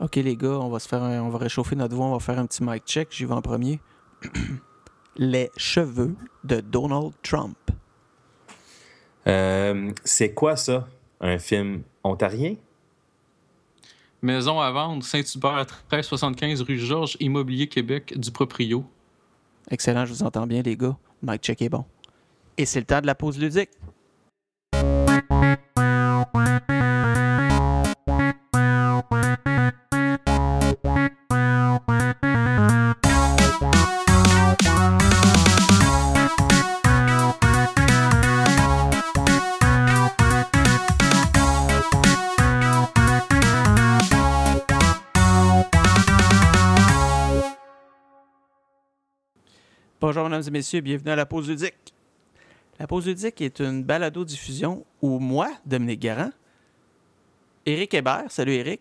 OK, 0.00 0.16
les 0.16 0.36
gars, 0.36 0.48
on 0.58 0.68
va 0.70 0.78
se 0.78 0.88
faire 0.88 1.02
un- 1.02 1.20
on 1.20 1.28
va 1.28 1.38
réchauffer 1.38 1.76
notre 1.76 1.94
voix, 1.94 2.06
on 2.06 2.12
va 2.12 2.20
faire 2.20 2.38
un 2.38 2.46
petit 2.46 2.62
mic 2.62 2.84
check. 2.86 3.08
J'y 3.10 3.24
vais 3.26 3.32
en 3.34 3.42
premier. 3.42 3.80
les 5.16 5.50
cheveux 5.56 6.14
de 6.44 6.60
Donald 6.60 7.12
Trump. 7.22 7.56
Euh, 9.26 9.92
c'est 10.04 10.32
quoi 10.32 10.56
ça? 10.56 10.88
Un 11.20 11.38
film 11.38 11.82
ontarien? 12.02 12.56
Maison 14.22 14.60
à 14.60 14.70
vendre, 14.70 15.02
Saint-Hubert, 15.02 15.66
1375 15.90 16.62
rue 16.62 16.78
Georges, 16.78 17.16
Immobilier 17.20 17.68
Québec, 17.68 18.18
du 18.18 18.30
Proprio. 18.30 18.84
Excellent, 19.70 20.04
je 20.06 20.12
vous 20.12 20.22
entends 20.22 20.46
bien, 20.46 20.62
les 20.62 20.76
gars. 20.76 20.96
Le 21.22 21.32
mic 21.32 21.42
check 21.42 21.60
est 21.62 21.68
bon. 21.68 21.84
Et 22.56 22.64
c'est 22.66 22.80
le 22.80 22.86
temps 22.86 23.00
de 23.00 23.06
la 23.06 23.14
pause 23.14 23.38
ludique. 23.38 23.70
Et 50.50 50.52
messieurs, 50.52 50.80
bienvenue 50.80 51.10
à 51.12 51.16
la 51.16 51.26
pause 51.26 51.48
ludique. 51.48 51.94
La 52.80 52.86
pause 52.88 53.06
ludique 53.06 53.40
est 53.40 53.60
une 53.60 53.84
balado-diffusion 53.84 54.84
où 55.00 55.18
moi, 55.20 55.48
Dominique 55.64 56.00
Garand, 56.00 56.30
Éric 57.66 57.94
Hébert, 57.94 58.24
salut 58.30 58.54
Éric. 58.54 58.80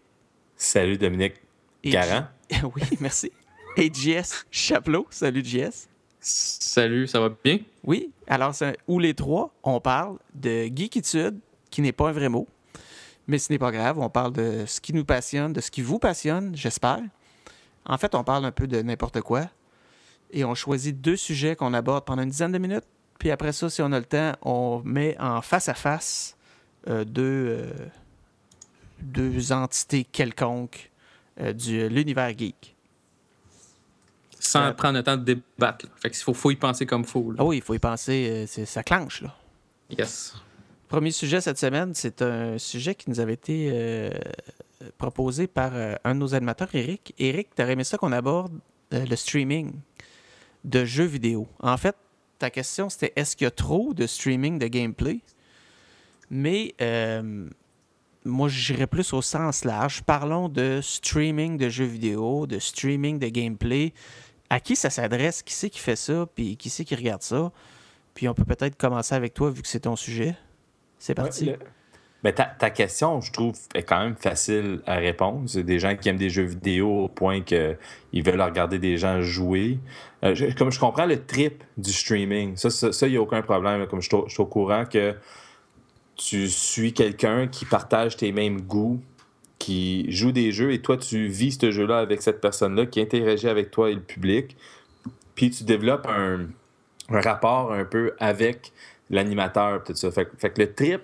Salut 0.56 0.98
Dominique 0.98 1.36
et 1.84 1.92
Garand. 1.92 2.26
J- 2.50 2.62
oui, 2.76 2.82
merci. 3.00 3.32
Et 3.78 3.92
JS 3.94 4.46
Chapelot, 4.50 5.06
salut 5.12 5.44
JS. 5.46 5.88
Salut, 6.20 7.08
ça 7.08 7.20
va 7.20 7.30
bien? 7.44 7.60
Oui, 7.84 8.12
alors, 8.28 8.54
c'est- 8.56 8.78
où 8.88 9.00
les 9.00 9.14
trois, 9.14 9.54
on 9.64 9.80
parle 9.80 10.18
de 10.34 10.66
geekitude, 10.66 11.38
qui 11.70 11.82
n'est 11.82 11.92
pas 11.92 12.10
un 12.10 12.14
vrai 12.14 12.30
mot, 12.30 12.48
mais 13.28 13.38
ce 13.38 13.52
n'est 13.54 13.60
pas 13.60 13.72
grave, 13.72 14.00
on 14.00 14.10
parle 14.10 14.34
de 14.34 14.64
ce 14.66 14.82
qui 14.82 14.92
nous 14.94 15.06
passionne, 15.06 15.54
de 15.54 15.62
ce 15.62 15.70
qui 15.70 15.82
vous 15.84 16.00
passionne, 16.00 16.56
j'espère. 16.56 17.00
En 17.86 17.98
fait, 17.98 18.16
on 18.16 18.24
parle 18.24 18.44
un 18.46 18.52
peu 18.52 18.66
de 18.68 18.82
n'importe 18.82 19.22
quoi, 19.22 19.46
et 20.32 20.44
on 20.46 20.56
choisit 20.56 21.00
deux 21.02 21.16
sujets 21.18 21.56
qu'on 21.56 21.74
aborde 21.74 22.06
pendant 22.06 22.22
une 22.24 22.30
dizaine 22.30 22.52
de 22.52 22.58
minutes, 22.58 22.86
puis 23.18 23.32
après 23.32 23.52
ça, 23.52 23.70
si 23.70 23.82
on 23.82 23.92
a 23.92 24.00
le 24.00 24.06
temps, 24.06 24.34
on 24.42 24.82
met 24.86 25.18
en 25.20 25.42
face 25.42 25.68
à 25.70 25.74
face 25.74 26.38
euh, 26.88 27.04
deux, 27.04 27.22
euh, 27.50 27.74
deux 29.02 29.52
entités 29.52 30.04
quelconques 30.06 30.92
euh, 31.42 31.54
de 31.54 31.88
l'univers 31.88 32.30
geek. 32.38 32.76
Sans 34.40 34.68
Euh, 34.68 34.72
prendre 34.72 34.98
le 34.98 35.04
temps 35.04 35.18
de 35.18 35.24
débattre. 35.24 35.86
là. 35.86 35.92
Fait 35.98 36.10
qu'il 36.10 36.24
faut, 36.24 36.34
faut 36.34 36.52
y 36.52 36.56
penser 36.56 36.86
comme 36.86 37.04
là. 37.04 37.36
Ah 37.40 37.44
oui, 37.46 37.58
il 37.58 37.62
faut 37.62 37.74
y 37.74 37.80
penser, 37.80 38.48
euh, 38.58 38.66
ça 38.66 38.84
clenche, 38.84 39.22
là. 39.22 39.36
Yes. 39.90 40.36
Premier 40.88 41.12
sujet 41.12 41.42
cette 41.42 41.58
semaine, 41.60 41.94
c'est 41.94 42.22
un 42.22 42.58
sujet 42.58 42.96
qui 42.96 43.10
nous 43.10 43.20
avait 43.20 43.34
été 43.34 43.70
euh, 43.74 44.10
proposé 44.98 45.46
par 45.48 45.72
euh, 45.76 45.96
un 46.04 46.16
de 46.16 46.20
nos 46.20 46.34
animateurs, 46.34 46.70
Eric. 46.74 47.14
Eric, 47.20 47.50
tu 47.56 47.62
aimé 47.62 47.84
ça 47.84 47.98
qu'on 47.98 48.12
aborde 48.12 48.54
euh, 48.94 49.06
le 49.06 49.16
streaming? 49.16 49.74
De 50.64 50.86
jeux 50.86 51.06
vidéo. 51.06 51.48
En 51.60 51.78
fait, 51.78 51.96
ta 52.38 52.50
question, 52.50 52.90
c'était 52.90 53.14
est-ce 53.16 53.36
qu'il 53.36 53.46
y 53.46 53.48
a 53.48 53.52
trop 53.52 53.94
de 53.94 54.08
streaming 54.08 54.60
de 54.60 54.68
gameplay? 54.68 55.20
Mais 56.30 56.74
euh, 56.82 57.48
moi, 58.26 58.50
j'irais 58.50 58.88
plus 58.88 59.14
au 59.14 59.22
sens 59.22 59.66
large. 59.66 60.04
Parlons 60.04 60.50
de 60.50 60.80
streaming 60.82 61.58
de 61.58 61.70
jeux 61.70 61.86
vidéo, 61.86 62.46
de 62.48 62.60
streaming 62.60 63.20
de 63.20 63.28
gameplay. 63.30 63.94
À 64.50 64.60
qui 64.60 64.76
ça 64.76 64.90
s'adresse? 64.90 65.42
Qui 65.44 65.54
c'est 65.54 65.70
qui 65.70 65.80
fait 65.80 65.96
ça? 65.96 66.26
Puis 66.34 66.58
qui 66.58 66.70
c'est 66.70 66.86
qui 66.86 66.96
regarde 66.96 67.22
ça? 67.22 67.52
Puis 68.14 68.28
on 68.28 68.34
peut 68.34 68.46
peut-être 68.46 68.76
commencer 68.76 69.16
avec 69.16 69.34
toi, 69.34 69.50
vu 69.52 69.62
que 69.62 69.68
c'est 69.68 69.82
ton 69.82 69.96
sujet. 69.96 70.36
C'est 70.98 71.16
parti. 71.16 71.46
Ouais, 71.46 71.52
le- 71.54 71.66
Ben, 72.22 72.34
ta, 72.34 72.44
ta 72.44 72.70
question, 72.70 73.22
je 73.22 73.32
trouve, 73.32 73.56
est 73.74 73.84
quand 73.84 74.00
même 74.04 74.16
facile 74.16 74.82
à 74.86 74.96
répondre. 74.96 75.44
C'est 75.48 75.64
des 75.64 75.80
gens 75.80 75.96
qui 75.96 76.10
aiment 76.10 76.18
des 76.18 76.30
jeux 76.30 76.44
vidéo 76.44 77.06
au 77.06 77.08
point 77.08 77.42
qu'ils 77.42 77.78
veulent 78.14 78.42
regarder 78.42 78.78
des 78.78 78.98
gens 78.98 79.22
jouer. 79.22 79.80
Euh, 80.26 80.36
comme 80.58 80.70
je 80.72 80.80
comprends 80.80 81.06
le 81.06 81.24
trip 81.24 81.64
du 81.78 81.94
streaming, 81.94 82.58
ça, 82.58 82.90
il 83.08 83.12
n'y 83.12 83.18
a 83.18 83.22
aucun 83.22 83.42
problème. 83.42 83.88
Comme 83.88 84.02
je 84.02 84.10
suis 84.10 84.42
au- 84.42 84.46
courant 84.46 84.84
que 84.86 85.16
tu 86.18 86.50
suis 86.50 86.92
quelqu'un 86.92 87.48
qui 87.48 87.64
partage 87.64 88.18
tes 88.18 88.34
mêmes 88.34 88.62
goûts, 88.62 89.00
qui 89.58 90.12
joue 90.12 90.34
des 90.34 90.52
jeux 90.52 90.74
et 90.74 90.82
toi, 90.82 90.98
tu 90.98 91.28
vis 91.28 91.58
ce 91.60 91.72
jeu-là 91.72 92.00
avec 92.00 92.22
cette 92.22 92.42
personne-là, 92.42 92.86
qui 92.86 93.00
interagit 93.00 93.48
avec 93.48 93.72
toi 93.72 93.90
et 93.92 93.94
le 93.94 94.02
public. 94.02 94.58
Puis 95.36 95.52
tu 95.52 95.64
développes 95.64 96.08
un, 96.08 96.48
rapport 97.10 97.72
un 97.72 97.86
peu 97.86 98.14
avec 98.20 98.74
l'animateur, 99.10 99.84
tout 99.86 99.96
ça. 99.96 100.12
Fait, 100.12 100.30
fait 100.38 100.50
que 100.50 100.62
le 100.62 100.74
trip, 100.74 101.02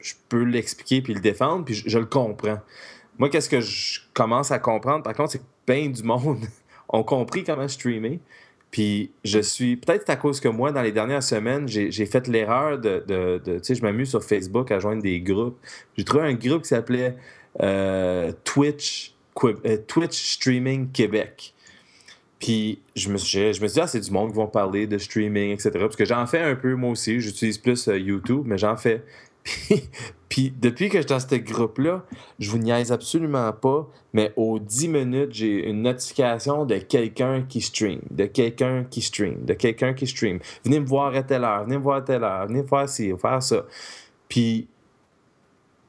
je 0.00 0.14
peux 0.28 0.42
l'expliquer 0.42 1.02
puis 1.02 1.14
le 1.14 1.20
défendre, 1.20 1.64
puis 1.64 1.74
je, 1.74 1.98
le 1.98 2.06
comprends. 2.06 2.60
Moi, 3.18 3.28
qu'est-ce 3.28 3.48
que 3.48 3.60
je 3.60 4.00
commence 4.14 4.50
à 4.50 4.58
comprendre, 4.58 5.02
par 5.02 5.14
contre, 5.14 5.32
c'est 5.32 5.38
que 5.38 5.44
bien 5.66 5.88
du 5.88 6.02
monde 6.02 6.44
ont 6.88 7.02
compris 7.02 7.44
comment 7.44 7.68
streamer. 7.68 8.20
Puis 8.70 9.12
je 9.24 9.38
suis, 9.38 9.76
peut-être 9.76 10.10
à 10.10 10.16
cause 10.16 10.40
que 10.40 10.48
moi, 10.48 10.72
dans 10.72 10.82
les 10.82 10.92
dernières 10.92 11.22
semaines, 11.22 11.66
j'ai 11.68 12.06
fait 12.06 12.28
l'erreur 12.28 12.78
de, 12.78 13.02
de, 13.06 13.40
tu 13.58 13.64
sais, 13.64 13.74
je 13.74 13.82
m'amuse 13.82 14.10
sur 14.10 14.22
Facebook 14.22 14.70
à 14.70 14.78
joindre 14.78 15.02
des 15.02 15.20
groupes. 15.20 15.58
J'ai 15.96 16.04
trouvé 16.04 16.24
un 16.24 16.34
groupe 16.34 16.62
qui 16.62 16.68
s'appelait 16.68 17.16
euh, 17.62 18.32
Twitch, 18.44 19.14
euh, 19.44 19.78
Twitch 19.86 20.34
Streaming 20.34 20.90
Québec. 20.90 21.54
Puis 22.38 22.80
je 22.94 23.08
me 23.08 23.16
suis, 23.16 23.54
je 23.54 23.62
me 23.62 23.68
dit, 23.68 23.80
ah, 23.80 23.86
c'est 23.86 24.00
du 24.00 24.10
monde 24.10 24.30
qui 24.30 24.36
vont 24.36 24.46
parler 24.46 24.86
de 24.86 24.98
streaming, 24.98 25.52
etc. 25.52 25.70
Parce 25.78 25.96
que 25.96 26.04
j'en 26.04 26.26
fais 26.26 26.42
un 26.42 26.54
peu 26.54 26.74
moi 26.74 26.90
aussi. 26.90 27.18
J'utilise 27.20 27.58
plus 27.58 27.88
euh, 27.88 27.98
YouTube, 27.98 28.42
mais 28.44 28.58
j'en 28.58 28.76
fais. 28.76 29.02
Puis, 29.46 29.88
puis 30.28 30.54
depuis 30.60 30.88
que 30.88 30.96
je 30.98 31.02
suis 31.02 31.06
dans 31.08 31.20
ce 31.20 31.36
groupe-là, 31.36 32.04
je 32.40 32.50
vous 32.50 32.58
niaise 32.58 32.90
absolument 32.90 33.52
pas, 33.52 33.88
mais 34.12 34.32
aux 34.36 34.58
10 34.58 34.88
minutes, 34.88 35.32
j'ai 35.32 35.68
une 35.68 35.82
notification 35.82 36.64
de 36.66 36.78
quelqu'un 36.78 37.42
qui 37.48 37.60
stream, 37.60 38.00
de 38.10 38.26
quelqu'un 38.26 38.84
qui 38.90 39.00
stream, 39.02 39.44
de 39.44 39.54
quelqu'un 39.54 39.94
qui 39.94 40.06
stream. 40.08 40.40
Venez 40.64 40.80
me 40.80 40.86
voir 40.86 41.14
à 41.14 41.22
telle 41.22 41.44
heure, 41.44 41.64
venez 41.64 41.78
me 41.78 41.82
voir 41.82 41.98
à 41.98 42.02
telle 42.02 42.24
heure, 42.24 42.46
venez 42.48 42.64
faire 42.64 42.88
ci, 42.88 43.12
faire 43.20 43.42
ça. 43.42 43.64
Puis 44.28 44.66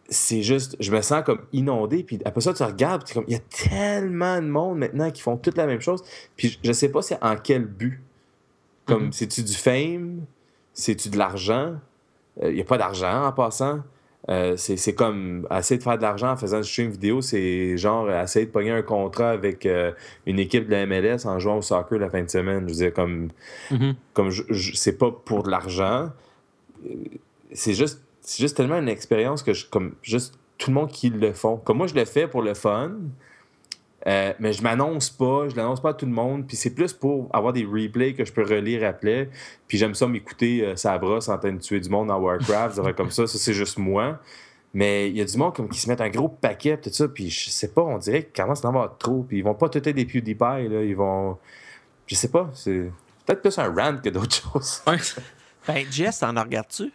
c'est 0.09 0.41
juste, 0.43 0.77
je 0.79 0.91
me 0.91 1.01
sens 1.01 1.23
comme 1.25 1.41
inondé. 1.51 2.03
Puis 2.03 2.19
après 2.23 2.41
ça, 2.41 2.53
tu 2.53 2.63
regardes, 2.63 3.03
puis 3.03 3.13
comme, 3.15 3.25
il 3.27 3.33
y 3.33 3.37
a 3.37 3.39
tellement 3.39 4.39
de 4.39 4.47
monde 4.47 4.77
maintenant 4.77 5.11
qui 5.11 5.21
font 5.21 5.35
toute 5.35 5.57
la 5.57 5.65
même 5.65 5.81
chose. 5.81 6.01
Puis 6.37 6.49
je- 6.49 6.59
je 6.63 6.71
sais 6.71 6.89
pas 6.89 7.01
c'est 7.01 7.21
en 7.23 7.35
quel 7.35 7.65
but. 7.65 7.99
Comme, 8.85 9.05
Mhm. 9.05 9.11
c'est-tu 9.11 9.43
du 9.43 9.53
fame? 9.53 10.21
C'est-tu 10.71 11.09
de 11.09 11.17
l'argent? 11.17 11.75
Il 12.41 12.53
n'y 12.53 12.61
a 12.61 12.65
pas 12.65 12.77
d'argent 12.77 13.25
en 13.25 13.31
passant. 13.31 13.79
Euh, 14.29 14.57
c'est 14.57 14.93
comme 14.93 15.47
essayer 15.49 15.77
de 15.77 15.83
faire 15.83 15.95
de 15.97 16.01
l'argent 16.01 16.31
en 16.31 16.35
faisant 16.35 16.57
du 16.59 16.67
stream 16.67 16.89
vidéo, 16.89 17.21
c'est 17.21 17.77
genre 17.77 18.07
euh, 18.09 18.23
essayer 18.23 18.45
de 18.45 18.51
pogner 18.51 18.71
un 18.71 18.81
contrat 18.81 19.29
avec 19.29 19.65
euh, 19.65 19.91
une 20.25 20.37
équipe 20.37 20.65
de 20.67 20.71
la 20.71 20.85
MLS 20.85 21.25
en 21.25 21.39
jouant 21.39 21.57
au 21.59 21.61
soccer 21.61 21.97
la 21.97 22.09
fin 22.09 22.21
de 22.23 22.29
semaine. 22.29 22.63
Je 22.67 22.73
veux 22.73 22.79
dire, 22.79 22.93
comme, 22.93 23.29
Mhm. 23.71 23.95
comme 24.13 24.29
c'est 24.75 24.97
pas 24.97 25.11
pour 25.11 25.43
de 25.43 25.49
l'argent. 25.49 26.09
Euh, 26.85 26.89
C'est 27.53 27.73
juste, 27.73 28.01
c'est 28.21 28.41
juste 28.41 28.57
tellement 28.57 28.77
une 28.77 28.89
expérience 28.89 29.41
que 29.43 29.53
je, 29.53 29.65
comme 29.65 29.93
juste 30.01 30.37
tout 30.57 30.71
le 30.71 30.73
monde 30.75 30.91
qui 30.91 31.09
le 31.09 31.31
font. 31.31 31.55
Comme 31.55 31.77
moi, 31.77 31.87
je 31.87 31.95
le 31.95 32.03
fais 32.03 32.27
pour 32.27 32.41
le 32.41 32.53
fun, 32.53 32.91
euh, 34.07 34.33
mais 34.39 34.53
je 34.53 34.61
m'annonce 34.63 35.09
pas, 35.09 35.49
je 35.49 35.55
l'annonce 35.55 35.81
pas 35.81 35.89
à 35.89 35.93
tout 35.93 36.05
le 36.05 36.11
monde. 36.11 36.47
Puis 36.47 36.55
c'est 36.55 36.73
plus 36.73 36.93
pour 36.93 37.29
avoir 37.33 37.51
des 37.51 37.65
replays 37.65 38.13
que 38.13 38.23
je 38.23 38.31
peux 38.31 38.43
relire 38.43 38.87
après. 38.87 39.29
Puis 39.67 39.77
j'aime 39.77 39.95
ça 39.95 40.07
m'écouter 40.07 40.63
euh, 40.63 40.75
sa 40.77 40.97
brosse 40.97 41.27
en 41.27 41.37
train 41.37 41.51
de 41.51 41.59
tuer 41.59 41.81
du 41.81 41.89
monde 41.89 42.07
dans 42.07 42.17
Warcraft, 42.17 42.81
des 42.81 42.93
comme 42.93 43.11
ça. 43.11 43.27
Ça, 43.27 43.37
c'est 43.37 43.53
juste 43.53 43.77
moi. 43.77 44.19
Mais 44.73 45.09
il 45.09 45.17
y 45.17 45.21
a 45.21 45.25
du 45.25 45.37
monde 45.37 45.53
comme 45.55 45.67
qui 45.67 45.79
se 45.79 45.89
mettent 45.89 46.01
un 46.01 46.09
gros 46.09 46.29
paquet, 46.29 46.77
tout 46.77 46.89
ça. 46.89 47.07
Puis 47.07 47.29
je 47.29 47.49
sais 47.49 47.69
pas, 47.69 47.81
on 47.81 47.97
dirait 47.97 48.23
qu'ils 48.23 48.41
commencent 48.43 48.63
à 48.63 48.67
en 48.67 48.69
avoir 48.69 48.97
trop. 48.97 49.23
Puis 49.27 49.39
ils 49.39 49.43
vont 49.43 49.55
pas 49.55 49.67
tout 49.67 49.79
être 49.79 49.95
des 49.95 50.05
PewDiePie, 50.05 50.69
là. 50.69 50.83
Ils 50.83 50.95
vont. 50.95 51.37
Je 52.05 52.15
sais 52.15 52.29
pas, 52.29 52.49
c'est 52.53 52.89
peut-être 53.25 53.41
plus 53.41 53.57
un 53.57 53.73
rant 53.73 53.97
que 53.97 54.09
d'autres 54.09 54.35
choses. 54.35 54.81
Ouais. 54.87 54.97
Ben, 55.67 55.85
Jess, 55.91 56.19
t'en 56.19 56.29
regardes-tu? 56.29 56.93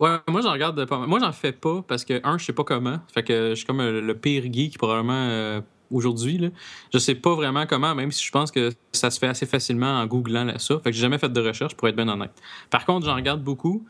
Ouais, 0.00 0.16
moi 0.26 0.40
j'en 0.40 0.52
regarde 0.52 0.82
pas 0.86 0.98
mal. 0.98 1.06
Moi 1.06 1.20
j'en 1.20 1.32
fais 1.32 1.52
pas 1.52 1.82
parce 1.86 2.02
que, 2.02 2.18
un, 2.24 2.38
je 2.38 2.46
sais 2.46 2.54
pas 2.54 2.64
comment. 2.64 2.98
Fait 3.12 3.22
que 3.22 3.50
je 3.50 3.56
suis 3.56 3.66
comme 3.66 3.82
le 3.82 4.14
pire 4.14 4.50
geek 4.50 4.78
probablement 4.78 5.12
euh, 5.28 5.60
aujourd'hui. 5.90 6.50
Je 6.92 6.98
sais 6.98 7.14
pas 7.14 7.34
vraiment 7.34 7.66
comment, 7.66 7.94
même 7.94 8.12
si 8.12 8.24
je 8.24 8.30
pense 8.30 8.50
que 8.50 8.72
ça 8.92 9.10
se 9.10 9.18
fait 9.18 9.28
assez 9.28 9.46
facilement 9.46 10.00
en 10.00 10.06
googlant 10.06 10.52
ça. 10.58 10.78
Fait 10.78 10.90
que 10.90 10.96
j'ai 10.96 11.02
jamais 11.02 11.18
fait 11.18 11.32
de 11.32 11.40
recherche 11.40 11.74
pour 11.74 11.88
être 11.88 11.96
bien 11.96 12.08
honnête. 12.08 12.32
Par 12.70 12.84
contre, 12.84 13.06
j'en 13.06 13.14
regarde 13.14 13.42
beaucoup. 13.42 13.84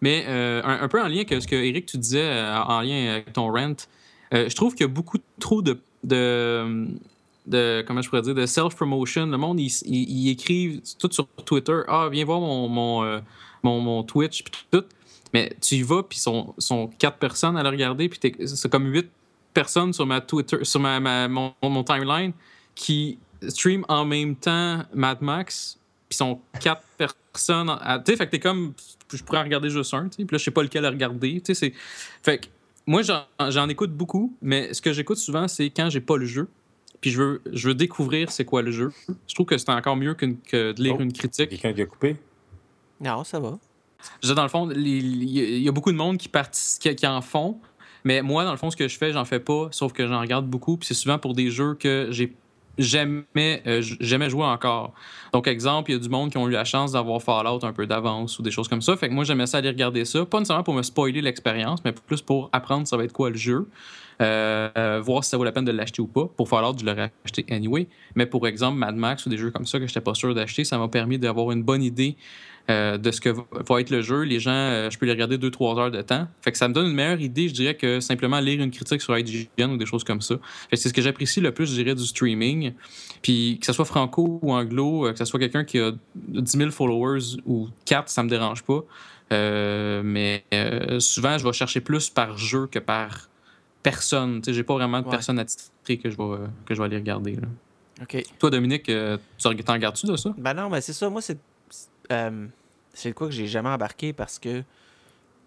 Mais 0.00 0.24
euh, 0.28 0.60
un, 0.64 0.88
peu 0.88 1.00
en 1.00 1.08
lien 1.08 1.22
avec 1.26 1.42
ce 1.42 1.46
que 1.46 1.56
Eric 1.56 1.86
tu 1.86 1.96
disais 1.98 2.22
euh, 2.22 2.62
en 2.62 2.80
lien 2.82 3.12
avec 3.12 3.32
ton 3.32 3.50
rent, 3.50 3.88
euh, 4.34 4.48
je 4.48 4.54
trouve 4.54 4.74
qu'il 4.74 4.82
y 4.82 4.88
a 4.88 4.92
beaucoup 4.92 5.18
trop 5.40 5.62
de, 5.62 5.78
de 6.04 7.84
comment 7.86 8.02
je 8.02 8.08
pourrais 8.08 8.22
dire 8.22 8.34
de 8.34 8.46
self-promotion. 8.46 9.26
Le 9.26 9.38
monde, 9.38 9.58
ils 9.58 9.72
il, 9.86 10.26
il 10.26 10.30
écrivent 10.30 10.80
tout 10.98 11.10
sur 11.10 11.26
Twitter. 11.44 11.80
Ah, 11.88 12.08
viens 12.10 12.24
voir 12.24 12.40
mon, 12.40 12.68
mon, 12.68 13.20
mon, 13.62 14.02
Twitch, 14.02 14.44
tout. 14.70 14.84
Mais 15.32 15.52
tu 15.60 15.76
y 15.76 15.82
vas, 15.82 16.02
puis 16.02 16.18
sont, 16.18 16.54
sont 16.58 16.88
quatre 16.98 17.18
personnes 17.18 17.56
à 17.56 17.62
le 17.62 17.68
regarder, 17.68 18.08
puis 18.08 18.32
c'est 18.46 18.70
comme 18.70 18.86
huit 18.86 19.10
personnes 19.56 19.92
sur 19.92 20.06
ma 20.06 20.20
Twitter, 20.20 20.58
sur 20.64 20.80
ma, 20.80 21.00
ma- 21.00 21.26
mon, 21.28 21.52
mon 21.62 21.82
timeline 21.82 22.32
qui 22.74 23.18
stream 23.48 23.84
en 23.88 24.04
même 24.04 24.36
temps 24.36 24.82
Mad 24.94 25.20
Max, 25.22 25.78
puis 26.08 26.16
sont 26.16 26.40
quatre 26.60 26.82
personnes. 26.98 27.70
à- 27.70 27.98
Tu 28.04 28.12
sais, 28.12 28.16
fait 28.18 28.26
que 28.26 28.30
t'es 28.32 28.38
comme. 28.40 28.74
Je 29.12 29.22
pourrais 29.22 29.38
en 29.38 29.44
regarder 29.44 29.70
juste 29.70 29.94
un, 29.94 30.08
tu 30.08 30.16
sais, 30.18 30.24
puis 30.24 30.34
là, 30.34 30.38
je 30.38 30.44
sais 30.44 30.50
pas 30.50 30.62
lequel 30.62 30.84
regarder. 30.86 31.40
Tu 31.40 31.54
sais, 31.54 31.54
c'est. 31.54 31.72
Fait 32.22 32.38
que 32.38 32.46
moi, 32.86 33.02
j'en 33.02 33.68
écoute 33.68 33.92
beaucoup, 33.92 34.36
mais 34.42 34.72
ce 34.74 34.80
que 34.82 34.92
j'écoute 34.92 35.16
souvent, 35.18 35.48
c'est 35.48 35.70
quand 35.70 35.88
j'ai 35.90 36.00
pas 36.00 36.16
le 36.16 36.26
jeu. 36.26 36.48
Puis 37.00 37.10
je 37.10 37.22
veux, 37.22 37.42
je 37.52 37.68
veux 37.68 37.74
découvrir 37.74 38.30
c'est 38.30 38.44
quoi 38.44 38.62
le 38.62 38.70
jeu. 38.72 38.90
Je 39.28 39.34
trouve 39.34 39.46
que 39.46 39.58
c'est 39.58 39.68
encore 39.70 39.96
mieux 39.96 40.14
que 40.14 40.26
de 40.72 40.82
lire 40.82 40.96
Oh. 40.98 41.02
une 41.02 41.12
critique. 41.12 41.50
Quelqu'un 41.50 41.72
qui 41.72 41.82
a 41.82 41.86
coupé? 41.86 42.16
Non, 43.00 43.22
ça 43.24 43.38
va. 43.38 43.58
Je 44.22 44.32
dans 44.32 44.42
le 44.42 44.48
fond, 44.48 44.70
il 44.70 45.24
y, 45.24 45.68
a- 45.68 45.72
beaucoup 45.72 45.92
de 45.92 45.96
monde 45.96 46.16
qui, 46.18 46.28
partic- 46.28 46.78
qui, 46.80 46.94
qui 46.94 47.06
en 47.06 47.20
font, 47.20 47.58
mais 48.06 48.22
moi, 48.22 48.44
dans 48.44 48.52
le 48.52 48.56
fond, 48.56 48.70
ce 48.70 48.76
que 48.76 48.86
je 48.86 48.96
fais, 48.96 49.10
j'en 49.10 49.24
fais 49.24 49.40
pas, 49.40 49.66
sauf 49.72 49.92
que 49.92 50.06
j'en 50.06 50.20
regarde 50.20 50.46
beaucoup, 50.46 50.76
puis 50.76 50.86
c'est 50.86 50.94
souvent 50.94 51.18
pour 51.18 51.34
des 51.34 51.50
jeux 51.50 51.74
que 51.74 52.06
j'ai 52.10 52.36
jamais, 52.78 53.62
euh, 53.66 53.82
jamais 53.82 54.30
joué 54.30 54.44
encore. 54.44 54.92
Donc, 55.32 55.48
exemple, 55.48 55.90
il 55.90 55.94
y 55.94 55.96
a 55.96 56.00
du 56.00 56.08
monde 56.08 56.30
qui 56.30 56.38
ont 56.38 56.46
eu 56.46 56.52
la 56.52 56.64
chance 56.64 56.92
d'avoir 56.92 57.20
Fallout 57.20 57.64
un 57.64 57.72
peu 57.72 57.84
d'avance 57.84 58.38
ou 58.38 58.44
des 58.44 58.52
choses 58.52 58.68
comme 58.68 58.80
ça. 58.80 58.96
Fait 58.96 59.08
que 59.08 59.12
moi, 59.12 59.24
j'aimais 59.24 59.48
ça 59.48 59.58
aller 59.58 59.70
regarder 59.70 60.04
ça, 60.04 60.24
pas 60.24 60.38
nécessairement 60.38 60.62
pour 60.62 60.74
me 60.74 60.82
spoiler 60.82 61.20
l'expérience, 61.20 61.84
mais 61.84 61.90
plus 61.90 62.22
pour 62.22 62.48
apprendre 62.52 62.86
ça 62.86 62.96
va 62.96 63.02
être 63.02 63.12
quoi 63.12 63.30
le 63.30 63.36
jeu. 63.36 63.66
Euh, 64.22 64.70
euh, 64.78 65.00
voir 65.04 65.24
si 65.24 65.30
ça 65.30 65.36
vaut 65.36 65.44
la 65.44 65.50
peine 65.50 65.64
de 65.64 65.72
l'acheter 65.72 66.00
ou 66.00 66.06
pas. 66.06 66.26
Pour 66.36 66.48
Fallout, 66.48 66.78
je 66.78 66.86
l'aurais 66.86 67.12
acheté 67.24 67.44
anyway. 67.50 67.88
Mais 68.14 68.26
pour 68.26 68.46
exemple, 68.46 68.78
Mad 68.78 68.94
Max 68.94 69.26
ou 69.26 69.30
des 69.30 69.36
jeux 69.36 69.50
comme 69.50 69.66
ça 69.66 69.78
que 69.78 69.86
je 69.86 69.90
n'étais 69.90 70.00
pas 70.00 70.14
sûr 70.14 70.32
d'acheter, 70.32 70.62
ça 70.62 70.78
m'a 70.78 70.86
permis 70.86 71.18
d'avoir 71.18 71.50
une 71.50 71.64
bonne 71.64 71.82
idée 71.82 72.16
euh, 72.68 72.98
de 72.98 73.10
ce 73.12 73.20
que 73.20 73.28
va- 73.28 73.80
être 73.80 73.90
le 73.90 74.02
jeu. 74.02 74.22
Les 74.22 74.40
gens, 74.40 74.50
euh, 74.50 74.90
je 74.90 74.98
peux 74.98 75.06
les 75.06 75.12
regarder 75.12 75.38
2-3 75.38 75.78
heures 75.78 75.90
de 75.90 76.02
temps. 76.02 76.26
Fait 76.42 76.50
que 76.52 76.58
ça 76.58 76.66
me 76.68 76.74
donne 76.74 76.86
une 76.88 76.94
meilleure 76.94 77.20
idée, 77.20 77.48
je 77.48 77.54
dirais, 77.54 77.76
que 77.76 78.00
simplement 78.00 78.40
lire 78.40 78.60
une 78.60 78.70
critique 78.72 79.00
sur 79.00 79.16
IGN 79.16 79.70
ou 79.72 79.76
des 79.76 79.86
choses 79.86 80.02
comme 80.04 80.20
ça. 80.20 80.34
Fait 80.68 80.76
que 80.76 80.82
c'est 80.82 80.88
ce 80.88 80.94
que 80.94 81.02
j'apprécie 81.02 81.40
le 81.40 81.52
plus, 81.52 81.66
je 81.70 81.74
dirais, 81.80 81.94
du 81.94 82.04
streaming. 82.04 82.72
Puis 83.22 83.58
que 83.60 83.66
ce 83.66 83.72
soit 83.72 83.84
franco 83.84 84.40
ou 84.42 84.52
anglo, 84.52 85.06
euh, 85.06 85.12
que 85.12 85.18
ce 85.18 85.24
soit 85.24 85.38
quelqu'un 85.40 85.64
qui 85.64 85.78
a 85.78 85.92
10 86.16 86.50
000 86.58 86.70
followers 86.70 87.36
ou 87.46 87.68
4, 87.84 88.08
ça 88.08 88.22
me 88.22 88.28
dérange 88.28 88.62
pas. 88.64 88.80
Euh, 89.32 90.02
mais 90.04 90.44
souvent, 91.00 91.36
je 91.38 91.44
vais 91.44 91.52
chercher 91.52 91.80
plus 91.80 92.10
par 92.10 92.36
jeu 92.38 92.66
que 92.66 92.78
par 92.78 93.28
personne. 93.82 94.40
Tu 94.40 94.46
sais, 94.50 94.54
j'ai 94.54 94.62
pas 94.62 94.74
vraiment 94.74 95.00
de 95.00 95.04
Ouais. 95.06 95.10
personne 95.10 95.38
attitrée 95.38 95.98
que 95.98 96.10
je 96.10 96.16
vais, 96.16 96.46
que 96.64 96.74
je 96.74 96.78
vais 96.80 96.86
aller 96.86 96.96
regarder. 96.96 97.32
là. 97.36 97.48
OK. 98.02 98.22
Toi, 98.38 98.50
Dominique, 98.50 98.84
tu 98.84 98.92
t'en 99.64 99.72
regardes-tu 99.72 100.06
de 100.06 100.16
ça? 100.16 100.34
Ben 100.36 100.52
non, 100.54 100.68
mais 100.68 100.80
c'est 100.80 100.92
ça. 100.92 101.08
Moi, 101.08 101.22
c'est 101.22 101.38
euh, 102.12 102.46
c'est 102.94 103.12
quoi 103.12 103.26
que 103.28 103.32
j'ai 103.32 103.46
jamais 103.46 103.68
embarqué 103.68 104.12
parce 104.12 104.38
que 104.38 104.62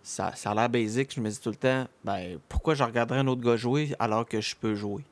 ça, 0.03 0.33
ça 0.35 0.51
a 0.51 0.55
l'air 0.55 0.69
basique. 0.69 1.13
Je 1.15 1.21
me 1.21 1.29
dis 1.29 1.39
tout 1.39 1.49
le 1.49 1.55
temps, 1.55 1.87
ben 2.03 2.39
pourquoi 2.47 2.73
je 2.75 2.83
regarderais 2.83 3.19
un 3.19 3.27
autre 3.27 3.41
gars 3.41 3.55
jouer 3.57 3.95
alors 3.99 4.25
que 4.25 4.41
je 4.41 4.55
peux 4.55 4.75
jouer? 4.75 5.03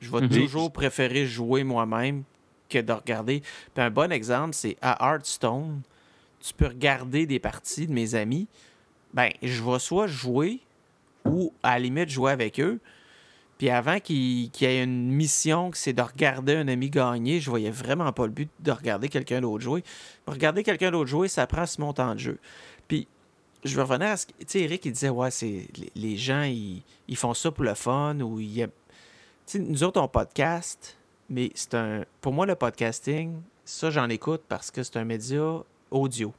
Je 0.00 0.10
vais 0.10 0.20
Mhm. 0.20 0.28
toujours 0.28 0.72
préférer 0.72 1.26
jouer 1.26 1.64
moi-même 1.64 2.22
que 2.68 2.78
de 2.78 2.92
regarder. 2.92 3.42
Puis 3.74 3.82
un 3.82 3.90
bon 3.90 4.12
exemple, 4.12 4.54
c'est 4.54 4.76
à 4.80 4.96
Hearthstone, 5.12 5.80
tu 6.40 6.54
peux 6.54 6.66
regarder 6.66 7.26
des 7.26 7.38
parties 7.38 7.86
de 7.86 7.92
mes 7.92 8.14
amis. 8.14 8.46
Ben, 9.12 9.30
je 9.42 9.62
vais 9.62 9.78
soit 9.78 10.06
jouer 10.06 10.60
ou 11.24 11.52
à 11.62 11.72
la 11.72 11.78
limite 11.80 12.10
jouer 12.10 12.30
avec 12.30 12.60
eux. 12.60 12.78
Puis 13.58 13.70
avant 13.70 13.98
qu'il 13.98 14.44
y 14.44 14.64
ait 14.64 14.84
une 14.84 15.10
mission, 15.10 15.72
que 15.72 15.76
c'est 15.76 15.92
de 15.92 16.00
regarder 16.00 16.54
un 16.54 16.68
ami 16.68 16.90
gagner, 16.90 17.40
je 17.40 17.50
voyais 17.50 17.72
vraiment 17.72 18.12
pas 18.12 18.26
le 18.26 18.32
but 18.32 18.48
de 18.60 18.70
regarder 18.70 19.08
quelqu'un 19.08 19.40
d'autre 19.40 19.64
jouer. 19.64 19.82
Regarder 20.28 20.62
quelqu'un 20.62 20.92
d'autre 20.92 21.10
jouer, 21.10 21.26
ça 21.26 21.46
prend 21.48 21.66
ce 21.66 21.80
montant 21.80 22.14
de 22.14 22.20
jeu. 22.20 22.38
Puis 22.86 23.08
je 23.64 23.74
vais 23.74 23.82
revenir 23.82 24.10
à 24.10 24.16
ce 24.16 24.26
que. 24.26 24.32
Tu 24.38 24.46
sais, 24.46 24.60
Eric, 24.60 24.84
il 24.84 24.92
disait, 24.92 25.08
ouais, 25.08 25.32
c'est 25.32 25.66
les, 25.96 26.16
gens, 26.16 26.44
ils, 26.44 26.82
font 27.16 27.34
ça 27.34 27.50
pour 27.50 27.64
le 27.64 27.74
fun 27.74 28.20
ou 28.20 28.40
Tu 29.46 29.60
nous 29.60 29.82
autres, 29.82 30.00
on 30.00 30.06
podcast, 30.06 30.96
mais 31.28 31.50
c'est 31.54 31.74
un. 31.74 32.04
Pour 32.20 32.32
moi, 32.32 32.46
le 32.46 32.54
podcasting, 32.54 33.40
ça, 33.64 33.90
j'en 33.90 34.08
écoute 34.08 34.42
parce 34.48 34.70
que 34.70 34.84
c'est 34.84 34.96
un 34.98 35.04
média 35.04 35.64
audio. 35.90 36.32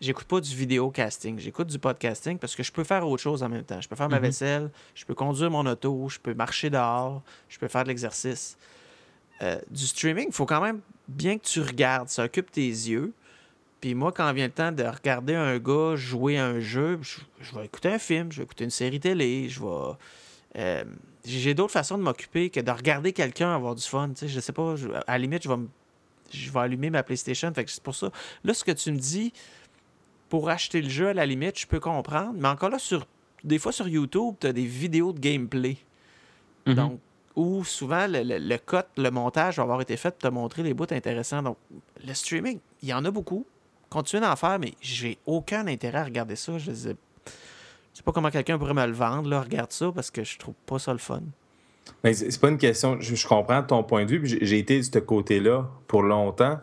J'écoute 0.00 0.26
pas 0.26 0.40
du 0.40 0.54
vidéo 0.54 0.90
casting, 0.90 1.38
j'écoute 1.38 1.68
du 1.68 1.78
podcasting 1.78 2.36
parce 2.38 2.54
que 2.56 2.62
je 2.62 2.72
peux 2.72 2.84
faire 2.84 3.06
autre 3.08 3.22
chose 3.22 3.42
en 3.42 3.48
même 3.48 3.64
temps. 3.64 3.80
Je 3.80 3.88
peux 3.88 3.96
faire 3.96 4.08
ma 4.08 4.16
Mhm. 4.16 4.22
vaisselle, 4.22 4.70
je 4.94 5.04
peux 5.04 5.14
conduire 5.14 5.50
mon 5.50 5.64
auto, 5.66 6.08
je 6.08 6.18
peux 6.18 6.34
marcher 6.34 6.68
dehors, 6.68 7.22
je 7.48 7.58
peux 7.58 7.68
faire 7.68 7.84
de 7.84 7.88
l'exercice. 7.88 8.58
Euh, 9.42 9.58
du 9.70 9.86
streaming, 9.86 10.26
il 10.28 10.34
faut 10.34 10.46
quand 10.46 10.60
même 10.60 10.80
bien 11.08 11.38
que 11.38 11.44
tu 11.44 11.60
regardes, 11.60 12.08
ça 12.08 12.24
occupe 12.24 12.50
tes 12.50 12.66
yeux. 12.66 13.12
Puis 13.80 13.94
moi, 13.94 14.12
quand 14.12 14.30
vient 14.32 14.46
le 14.46 14.52
temps 14.52 14.72
de 14.72 14.82
regarder 14.82 15.34
un 15.34 15.58
gars 15.58 15.94
jouer 15.96 16.38
à 16.38 16.46
un 16.46 16.60
jeu, 16.60 16.98
je, 17.02 17.18
je 17.40 17.54
vais 17.54 17.64
écouter 17.66 17.88
un 17.90 17.98
film, 17.98 18.32
je 18.32 18.38
vais 18.38 18.44
écouter 18.44 18.64
une 18.64 18.70
série 18.70 19.00
télé, 19.00 19.48
je 19.48 19.60
vais. 19.60 19.92
euh, 20.56 20.84
j'ai 21.24 21.54
d'autres 21.54 21.72
façons 21.72 21.96
de 21.98 22.02
m'occuper 22.02 22.50
que 22.50 22.60
de 22.60 22.70
regarder 22.70 23.12
quelqu'un 23.12 23.54
avoir 23.54 23.74
du 23.74 23.82
fun. 23.82 24.10
Tu 24.10 24.16
sais, 24.16 24.28
je 24.28 24.40
sais 24.40 24.52
pas, 24.52 24.76
je- 24.76 24.88
à 24.88 25.02
la 25.08 25.18
limite, 25.18 25.42
je 25.42 25.48
vais, 25.48 25.56
je 26.32 26.50
vais 26.50 26.60
allumer 26.60 26.90
ma 26.90 27.02
PlayStation. 27.02 27.52
Fait 27.54 27.64
que 27.64 27.70
c'est 27.70 27.82
pour 27.82 27.94
ça. 27.94 28.10
Là, 28.44 28.52
ce 28.54 28.62
que 28.64 28.70
tu 28.72 28.92
me 28.92 28.98
dis, 28.98 29.32
pour 30.28 30.48
acheter 30.50 30.82
le 30.82 30.88
jeu, 30.88 31.08
à 31.08 31.14
la 31.14 31.26
limite, 31.26 31.58
je 31.58 31.66
peux 31.66 31.80
comprendre. 31.80 32.34
Mais 32.34 32.48
encore 32.48 32.70
là, 32.70 32.78
sur, 32.78 33.06
des 33.42 33.58
fois 33.58 33.72
sur 33.72 33.88
YouTube, 33.88 34.34
tu 34.40 34.46
as 34.46 34.52
des 34.52 34.64
vidéos 34.66 35.12
de 35.12 35.20
gameplay. 35.20 35.76
Mhm. 36.66 36.74
Donc, 36.74 37.00
où 37.36 37.64
souvent 37.64 38.06
le, 38.06 38.22
le, 38.22 38.38
le 38.38 38.58
cut, 38.58 38.86
le 38.96 39.10
montage 39.10 39.56
va 39.56 39.64
avoir 39.64 39.80
été 39.80 39.96
fait 39.96 40.10
pour 40.10 40.30
te 40.30 40.34
montrer 40.34 40.62
les 40.62 40.72
bouts 40.72 40.86
intéressants. 40.90 41.42
Donc, 41.42 41.56
le 42.06 42.14
streaming, 42.14 42.58
il 42.82 42.88
y 42.88 42.94
en 42.94 43.04
a 43.04 43.10
beaucoup. 43.10 43.44
Continuez 43.90 44.22
d'en 44.22 44.36
faire, 44.36 44.58
mais 44.58 44.74
j'ai 44.80 45.18
aucun 45.26 45.66
intérêt 45.66 45.98
à 45.98 46.04
regarder 46.04 46.36
ça. 46.36 46.58
Je 46.58 46.72
sais, 46.72 46.96
je 47.26 47.98
sais 47.98 48.02
pas 48.02 48.12
comment 48.12 48.30
quelqu'un 48.30 48.58
pourrait 48.58 48.74
me 48.74 48.86
le 48.86 48.92
vendre, 48.92 49.28
là, 49.28 49.40
regarde 49.40 49.72
ça, 49.72 49.90
parce 49.92 50.10
que 50.10 50.24
je 50.24 50.38
trouve 50.38 50.54
pas 50.66 50.78
ça 50.78 50.92
le 50.92 50.98
fun. 50.98 51.22
Mais 52.02 52.14
c'est 52.14 52.40
pas 52.40 52.48
une 52.48 52.58
question. 52.58 53.00
Je, 53.00 53.14
je 53.14 53.26
comprends 53.26 53.62
ton 53.62 53.82
point 53.82 54.04
de 54.04 54.10
vue. 54.10 54.38
j'ai 54.40 54.58
été 54.58 54.78
de 54.78 54.82
ce 54.82 54.98
côté-là 54.98 55.68
pour 55.86 56.02
longtemps. 56.02 56.58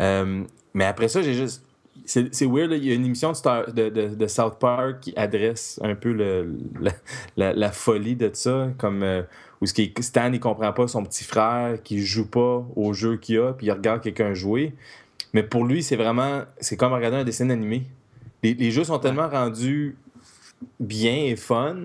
Euh, 0.00 0.44
mais 0.74 0.84
après 0.84 1.08
ça, 1.08 1.22
j'ai 1.22 1.34
juste. 1.34 1.64
C'est 2.06 2.46
weird, 2.46 2.72
il 2.72 2.84
y 2.84 2.90
a 2.90 2.94
une 2.94 3.06
émission 3.06 3.32
de, 3.32 3.88
de, 3.88 4.26
South 4.26 4.58
Park 4.58 5.00
qui 5.00 5.12
adresse 5.16 5.78
un 5.82 5.94
peu 5.94 6.12
la, 7.36 7.72
folie 7.72 8.16
de 8.16 8.30
ça, 8.32 8.68
comme 8.78 9.02
euh, 9.02 9.22
où 9.60 9.66
ce 9.66 9.74
Stan 10.00 10.32
il 10.32 10.40
comprend 10.40 10.72
pas 10.72 10.88
son 10.88 11.04
petit 11.04 11.24
frère 11.24 11.82
qui 11.82 12.04
joue 12.04 12.28
pas 12.28 12.66
au 12.76 12.92
jeu 12.92 13.16
qu'il 13.16 13.38
a, 13.38 13.52
puis 13.52 13.66
il 13.66 13.72
regarde 13.72 14.02
quelqu'un 14.02 14.34
jouer. 14.34 14.74
Mais 15.32 15.42
pour 15.42 15.64
lui, 15.64 15.82
c'est 15.82 15.96
vraiment. 15.96 16.42
C'est 16.58 16.76
comme 16.76 16.92
regarder 16.92 17.18
un 17.18 17.24
dessin 17.24 17.50
animé. 17.50 17.84
Les, 18.42 18.70
jeux 18.70 18.84
sont 18.84 18.98
tellement 18.98 19.28
rendus 19.28 19.96
bien 20.78 21.24
et 21.26 21.36
fun 21.36 21.76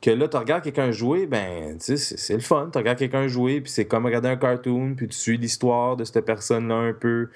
que 0.00 0.10
là, 0.10 0.28
tu 0.28 0.36
regardes 0.36 0.62
quelqu'un 0.62 0.90
jouer, 0.90 1.26
ben, 1.26 1.76
tu 1.78 1.84
sais, 1.84 1.96
c'est 1.96 2.18
c'est 2.18 2.34
le 2.34 2.40
fun. 2.40 2.70
Tu 2.72 2.78
regardes 2.78 2.98
quelqu'un 2.98 3.26
jouer, 3.26 3.60
puis 3.60 3.70
c'est 3.70 3.84
comme 3.84 4.06
regarder 4.06 4.28
un 4.28 4.36
cartoon, 4.36 4.94
puis 4.96 5.08
tu 5.08 5.16
suis 5.16 5.36
l'histoire 5.36 5.96
de 5.96 6.04
cette 6.04 6.24
personne-là 6.24 6.74
un 6.74 6.92
peu. 6.92 7.28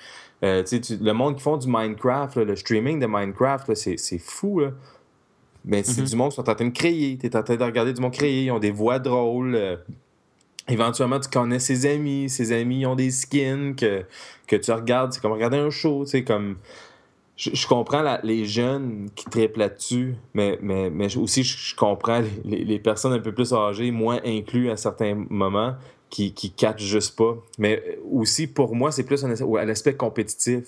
Euh, 0.45 0.63
tu 0.65 0.81
le 1.01 1.13
monde 1.13 1.37
qui 1.37 1.43
font 1.43 1.57
du 1.57 1.69
Minecraft, 1.69 2.37
là, 2.37 2.45
le 2.45 2.57
streaming 2.57 2.99
de 2.99 3.07
Minecraft, 3.07 3.75
c'est 3.75 4.19
fou, 4.19 4.61
là. 4.61 4.71
Mais 5.65 5.85
c'est 5.85 6.01
Mhm. 6.03 6.09
du 6.09 6.17
monde 6.17 6.31
qui 6.31 6.37
sont 6.37 6.51
en 6.51 6.55
train 6.57 6.65
de 6.67 6.71
créer. 6.77 7.17
Tu 7.19 7.27
es 7.27 7.37
en 7.37 7.43
train 7.45 7.55
de 7.57 7.63
regarder 7.63 7.93
du 7.93 8.01
monde 8.01 8.13
créer. 8.13 8.45
Ils 8.47 8.51
ont 8.51 8.59
des 8.59 8.73
voix 8.73 8.99
drôles. 8.99 9.55
euh, 9.55 9.77
éventuellement, 10.69 11.21
tu 11.21 11.29
connais 11.31 11.59
ses 11.61 11.87
amis. 11.87 12.29
Ses 12.29 12.53
amis 12.53 12.85
ont 12.87 12.97
des 12.97 13.11
skins 13.11 13.75
que, 13.77 14.05
que 14.47 14.57
tu 14.57 14.73
regardes. 14.73 15.13
C'est 15.13 15.21
comme 15.21 15.33
regarder 15.33 15.59
un 15.59 15.71
show, 15.71 16.05
tu 16.05 16.11
sais, 16.11 16.25
comme... 16.25 16.57
Je, 17.37 17.51
je 17.55 17.67
comprends 17.67 18.03
la- 18.03 18.21
les 18.23 18.45
jeunes 18.45 19.09
qui 19.17 19.25
trippent 19.25 19.57
là-dessus, 19.57 20.15
mais, 20.35 20.59
mais, 20.61 20.91
mais 20.91 21.17
aussi 21.17 21.43
je, 21.43 21.57
je 21.57 21.75
comprends 21.75 22.21
les, 22.21 22.31
les- 22.45 22.65
les 22.65 22.79
personnes 22.79 23.13
un 23.15 23.19
peu 23.21 23.33
plus 23.33 23.53
âgées, 23.55 23.91
moins 23.91 24.21
inclus 24.25 24.71
à 24.71 24.77
certains 24.77 25.15
moments, 25.31 25.75
qui, 26.13 26.35
qui 26.35 26.51
catchent 26.53 26.85
juste 26.85 27.17
pas. 27.17 27.35
Mais 27.59 27.99
aussi, 28.13 28.47
pour 28.47 28.77
moi, 28.77 28.93
c'est 28.93 29.03
plus 29.03 29.25
un, 29.25 29.33
à 29.57 29.65
l'aspect 29.65 29.95
compétitif. 29.95 30.65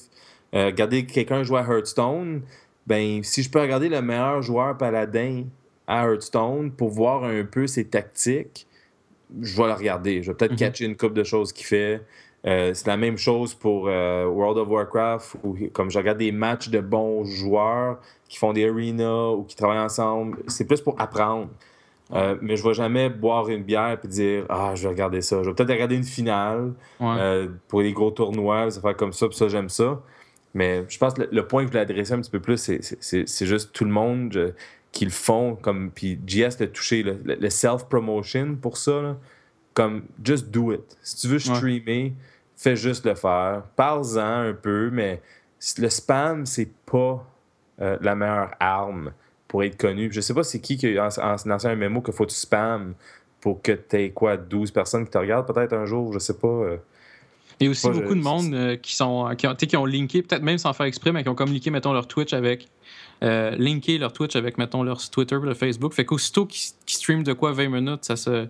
Euh, 0.55 0.67
regarder 0.67 1.05
quelqu'un 1.05 1.43
jouer 1.43 1.59
à 1.59 1.67
Hearthstone, 1.71 2.41
ben, 2.87 3.23
si 3.23 3.43
je 3.43 3.51
peux 3.51 3.61
regarder 3.61 3.91
le 3.91 4.01
meilleur 4.01 4.41
joueur 4.41 4.77
paladin 4.79 5.45
à 5.87 6.07
Hearthstone 6.07 6.71
pour 6.73 6.89
voir 6.89 7.25
un 7.25 7.45
peu 7.45 7.67
ses 7.67 7.85
tactiques, 7.85 8.67
je 9.43 9.55
vais 9.57 9.67
le 9.69 9.75
regarder. 9.75 10.23
Je 10.23 10.31
vais 10.31 10.37
peut-être 10.37 10.53
Mhm. 10.53 10.59
catcher 10.59 10.85
une 10.87 10.97
coupe 10.97 11.13
de 11.15 11.25
choses 11.25 11.53
qu'il 11.53 11.67
fait. 11.67 12.01
Euh, 12.47 12.73
c'est 12.73 12.87
la 12.87 12.97
même 12.97 13.19
chose 13.19 13.53
pour 13.55 13.89
euh, 13.89 14.25
World 14.27 14.57
of 14.59 14.69
Warcraft, 14.69 15.37
où 15.45 15.57
comme 15.75 15.91
je 15.91 15.99
regarde 15.99 16.19
des 16.19 16.33
matchs 16.33 16.71
de 16.71 16.81
bons 16.81 17.25
joueurs 17.25 17.99
qui 18.31 18.39
font 18.39 18.55
des 18.55 18.67
arenas 18.67 19.31
ou 19.33 19.43
qui 19.45 19.57
travaillent 19.57 19.79
ensemble. 19.79 20.39
C'est 20.47 20.67
plus 20.67 20.81
pour 20.81 20.99
apprendre. 20.99 21.49
Euh, 22.14 22.37
mais 22.40 22.56
je 22.56 22.62
ne 22.64 22.68
vais 22.68 22.75
jamais 22.75 23.09
boire 23.11 23.49
une 23.49 23.62
bière 23.64 23.99
et 24.02 24.09
dire 24.09 24.44
Ah, 24.49 24.73
je 24.75 24.83
vais 24.85 24.88
regarder 24.90 25.21
ça. 25.21 25.42
Je 25.42 25.49
vais 25.49 25.54
peut-être 25.54 25.71
regarder 25.73 25.97
une 25.97 26.04
finale 26.04 26.73
Ouais. 27.00 27.16
euh, 27.18 27.49
pour 27.68 27.83
les 27.83 27.92
gros 27.92 28.11
tournois, 28.11 28.66
des 28.66 28.78
affaires 28.78 28.97
comme 28.97 29.12
ça, 29.12 29.26
puis 29.28 29.37
ça, 29.37 29.49
j'aime 29.49 29.68
ça. 29.68 30.00
Mais 30.54 30.85
je 30.88 30.97
pense 30.99 31.14
que 31.14 31.23
le, 31.23 31.28
le 31.33 31.47
point 31.47 31.62
que 31.62 31.66
je 31.68 31.73
voulais 31.73 31.83
adresser 31.83 32.12
un 32.12 32.21
petit 32.21 32.30
peu 32.30 32.40
plus, 32.40 32.56
c'est- 32.59 32.83
c'est 32.83 33.02
c'est- 33.02 33.28
c'est 33.28 33.47
juste 33.47 33.73
tout 33.73 33.85
le 33.85 33.90
monde 33.90 34.54
qui 34.92 35.04
le 35.04 35.11
font. 35.11 35.56
Comme, 35.56 35.90
puis 35.90 36.18
JS 36.26 36.61
l'a 36.61 36.68
touché, 36.68 37.02
le, 37.02 37.18
le 37.25 37.50
self-promotion 37.50 38.56
pour 38.61 38.76
ça. 38.76 39.00
là. 39.02 39.16
comme, 39.75 40.02
just 40.25 40.50
do 40.52 40.73
it. 40.73 40.97
Si 41.02 41.16
tu 41.16 41.26
veux 41.26 41.40
streamer, 41.40 42.12
fais 42.56 42.76
juste 42.76 43.04
le 43.06 43.16
faire. 43.16 43.64
Parle-en 43.75 44.21
un 44.50 44.52
peu, 44.52 44.88
mais 44.92 45.21
le 45.78 45.88
spam, 45.88 46.47
c'est 46.47 46.71
pas 46.87 47.26
euh, 47.80 47.97
la 48.00 48.14
meilleure 48.14 48.52
arme 48.61 49.11
pour 49.55 49.63
être 49.63 49.77
connu. 49.77 50.09
Je 50.11 50.21
sais 50.21 50.35
pas 50.35 50.43
c'est 50.43 50.59
qui 50.61 50.77
qui 50.77 50.99
a 50.99 51.07
en- 51.07 51.23
en- 51.23 51.37
lancé 51.47 51.69
un 51.69 51.77
mémo 51.77 52.03
qu'il 52.03 52.13
faut 52.13 52.25
que 52.27 52.31
tu 52.33 52.37
spam 52.37 52.95
pour 53.41 53.63
que 53.63 53.71
tu 53.71 53.97
aies 53.97 54.11
quoi, 54.11 54.37
12 54.37 54.73
personnes 54.73 55.05
qui 55.05 55.13
te 55.13 55.19
regardent 55.19 55.47
peut-être 55.47 55.75
un 55.75 55.87
jour, 55.87 56.13
je 56.13 56.19
sais 56.19 56.37
pas. 56.37 56.49
euh. 56.49 56.77
Il 57.61 57.67
y 57.67 57.69
a 57.69 57.71
aussi 57.71 57.87
Moi, 57.87 57.95
je- 57.95 58.01
beaucoup 58.01 58.17
de 58.17 58.21
monde 58.21 58.53
euh, 58.53 58.75
qui 58.75 58.97
sont 58.97 59.33
qui 59.39 59.47
ont, 59.47 59.55
qui 59.55 59.77
ont 59.77 59.87
linké, 59.87 60.23
peut-être 60.23 60.43
même 60.43 60.59
sans 60.59 60.73
faire 60.73 60.87
exprès, 60.87 61.13
mais 61.13 61.23
qui 61.23 61.29
ont 61.29 61.37
comme 61.37 61.53
linké, 61.53 61.71
mettons, 61.71 61.93
leur 61.93 62.09
Twitch 62.09 62.33
avec. 62.33 62.67
Euh, 63.23 63.53
linké 63.57 63.97
leur 63.97 64.13
Twitch 64.13 64.35
avec, 64.35 64.59
mettons, 64.59 64.83
leur 64.83 64.99
Twitter, 65.09 65.37
leur 65.41 65.57
Facebook. 65.57 65.93
Fait 65.95 66.05
qu'aussitôt 66.05 66.47
qu'ils 66.47 66.73
qu'ils 66.85 66.99
streament 66.99 67.23
de 67.23 67.33
quoi 67.33 67.53
20 67.53 67.69
minutes, 67.69 68.05
ça 68.05 68.17
se. 68.17 68.49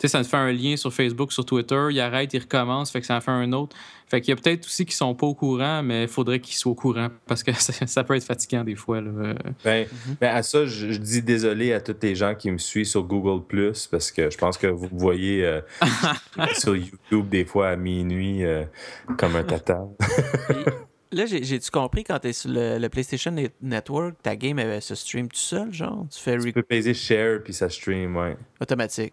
Tu 0.00 0.08
sais, 0.08 0.12
ça 0.16 0.22
te 0.24 0.28
fait 0.28 0.36
un 0.38 0.50
lien 0.50 0.76
sur 0.78 0.92
Facebook, 0.94 1.30
sur 1.30 1.44
Twitter, 1.44 1.88
ils 1.90 2.00
arrêtent, 2.00 2.32
ils 2.32 2.40
recommencent, 2.40 2.90
fait 2.90 3.00
que 3.00 3.06
ça 3.06 3.16
en 3.16 3.20
fait 3.20 3.30
un 3.32 3.52
autre. 3.52 3.76
Fait 4.08 4.20
qu'il 4.22 4.30
y 4.30 4.32
a 4.32 4.36
peut-être 4.40 4.64
aussi 4.64 4.86
qui 4.86 4.94
sont 4.96 5.14
pas 5.14 5.26
au 5.26 5.34
courant, 5.34 5.82
mais 5.82 6.02
il 6.04 6.08
faudrait 6.08 6.40
qu'ils 6.40 6.56
soient 6.56 6.72
au 6.72 6.74
courant 6.74 7.08
parce 7.26 7.42
que 7.42 7.52
ça, 7.60 7.86
ça 7.86 8.02
peut 8.02 8.14
être 8.16 8.24
fatigant 8.24 8.64
des 8.64 8.76
fois. 8.76 9.02
Là. 9.02 9.34
Ben, 9.62 9.86
ben, 10.18 10.34
à 10.34 10.42
ça, 10.42 10.64
je, 10.64 10.90
je 10.92 10.98
dis 10.98 11.20
désolé 11.22 11.74
à 11.74 11.80
tous 11.82 11.94
les 12.00 12.14
gens 12.14 12.34
qui 12.34 12.50
me 12.50 12.56
suivent 12.58 12.86
sur 12.86 13.02
Google 13.04 13.44
Plus 13.46 13.86
parce 13.88 14.10
que 14.10 14.30
je 14.30 14.38
pense 14.38 14.56
que 14.56 14.68
vous 14.68 14.88
voyez 14.90 15.44
euh, 15.44 15.60
sur 16.58 16.74
YouTube 16.74 17.28
des 17.28 17.44
fois 17.44 17.68
à 17.68 17.76
minuit 17.76 18.42
euh, 18.44 18.64
comme 19.18 19.36
un 19.36 19.44
tata. 19.44 19.82
Là, 21.12 21.26
j'ai- 21.26 21.42
j'ai-tu 21.42 21.70
compris 21.70 22.04
quand 22.04 22.18
t'es 22.20 22.32
sur 22.32 22.50
le, 22.50 22.78
le 22.78 22.88
PlayStation 22.88 23.32
Net- 23.32 23.54
Network, 23.60 24.14
ta 24.22 24.36
game 24.36 24.58
elle 24.60 24.80
se 24.80 24.94
stream 24.94 25.26
tout 25.28 25.36
seul, 25.36 25.72
genre? 25.74 26.06
Tu 26.10 26.20
fais 26.20 26.38
Tu 26.38 26.52
peux 26.52 26.62
peser 26.62 26.94
share 26.94 27.40
puis 27.42 27.52
ça 27.52 27.68
stream, 27.68 28.16
ouais. 28.16 28.36
automatique. 28.60 29.12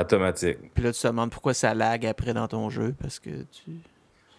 Automatique. 0.00 0.58
Puis 0.74 0.84
là, 0.84 0.92
tu 0.92 1.00
te 1.00 1.06
demandes 1.06 1.30
pourquoi 1.30 1.54
ça 1.54 1.74
lag 1.74 2.06
après 2.06 2.32
dans 2.32 2.48
ton 2.48 2.70
jeu, 2.70 2.94
parce 3.00 3.18
que 3.18 3.30
tu... 3.30 3.72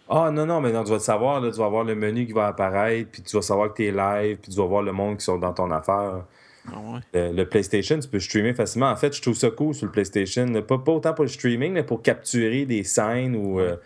Ah 0.09 0.29
non, 0.31 0.45
non, 0.45 0.59
mais 0.59 0.71
non, 0.71 0.83
tu 0.83 0.91
vas 0.91 0.97
te 0.97 1.03
savoir, 1.03 1.39
là, 1.39 1.51
tu 1.51 1.57
vas 1.57 1.69
voir 1.69 1.83
le 1.83 1.95
menu 1.95 2.25
qui 2.25 2.33
va 2.33 2.47
apparaître, 2.47 3.09
puis 3.11 3.21
tu 3.21 3.35
vas 3.35 3.41
savoir 3.41 3.69
que 3.69 3.77
tu 3.77 3.85
es 3.85 3.91
live, 3.91 4.37
puis 4.41 4.51
tu 4.51 4.57
vas 4.57 4.65
voir 4.65 4.81
le 4.83 4.91
monde 4.91 5.17
qui 5.17 5.25
sont 5.25 5.37
dans 5.37 5.53
ton 5.53 5.71
affaire. 5.71 6.25
Ah 6.67 6.77
ouais. 6.79 6.99
Le, 7.13 7.31
le 7.33 7.45
PlayStation, 7.47 7.99
tu 7.99 8.07
peux 8.07 8.19
streamer 8.19 8.53
facilement. 8.53 8.89
En 8.89 8.95
fait, 8.95 9.15
je 9.15 9.21
trouve 9.21 9.35
ça 9.35 9.49
cool 9.49 9.73
sur 9.73 9.85
le 9.85 9.91
PlayStation. 9.91 10.45
Pas, 10.61 10.77
pas 10.77 10.91
autant 10.91 11.13
pour 11.13 11.23
le 11.23 11.29
streaming, 11.29 11.73
mais 11.73 11.83
pour 11.83 12.01
capturer 12.01 12.65
des 12.65 12.83
scènes 12.83 13.35
ou. 13.35 13.59
euh, 13.59 13.77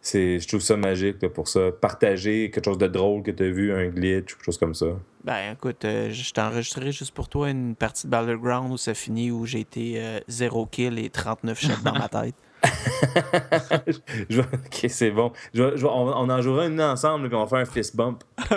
c'est, 0.00 0.38
je 0.38 0.46
trouve 0.48 0.60
ça 0.60 0.76
magique 0.76 1.22
là, 1.22 1.30
pour 1.30 1.48
ça. 1.48 1.72
Partager 1.72 2.50
quelque 2.50 2.64
chose 2.64 2.76
de 2.78 2.86
drôle 2.88 3.22
que 3.22 3.30
tu 3.30 3.42
as 3.42 3.48
vu, 3.50 3.72
un 3.72 3.86
glitch 3.86 4.34
quelque 4.34 4.44
chose 4.44 4.58
comme 4.58 4.74
ça. 4.74 4.86
Ben 5.24 5.52
écoute, 5.54 5.84
euh, 5.86 6.10
je 6.12 6.32
t'ai 6.32 6.40
enregistré 6.42 6.92
juste 6.92 7.12
pour 7.14 7.28
toi 7.30 7.48
une 7.48 7.74
partie 7.74 8.06
de 8.06 8.10
Battleground 8.10 8.70
où 8.70 8.76
ça 8.76 8.92
finit 8.92 9.30
où 9.30 9.46
j'ai 9.46 9.60
été 9.60 9.94
euh, 9.96 10.20
0 10.28 10.66
kill 10.66 10.98
et 10.98 11.08
39 11.08 11.58
shots 11.58 11.68
dans 11.82 11.94
ma 11.94 12.08
tête. 12.08 12.34
Je 14.30 14.40
ok, 14.40 14.86
c'est 14.88 15.10
bon. 15.10 15.32
Je 15.54 15.76
je 15.76 15.86
on, 15.86 15.90
on 16.08 16.28
en 16.30 16.40
jouera 16.42 16.66
une 16.66 16.80
ensemble, 16.80 17.28
puis 17.28 17.36
on 17.36 17.44
va 17.44 17.46
faire 17.46 17.58
un 17.58 17.64
fist 17.64 17.94
bump. 17.96 18.22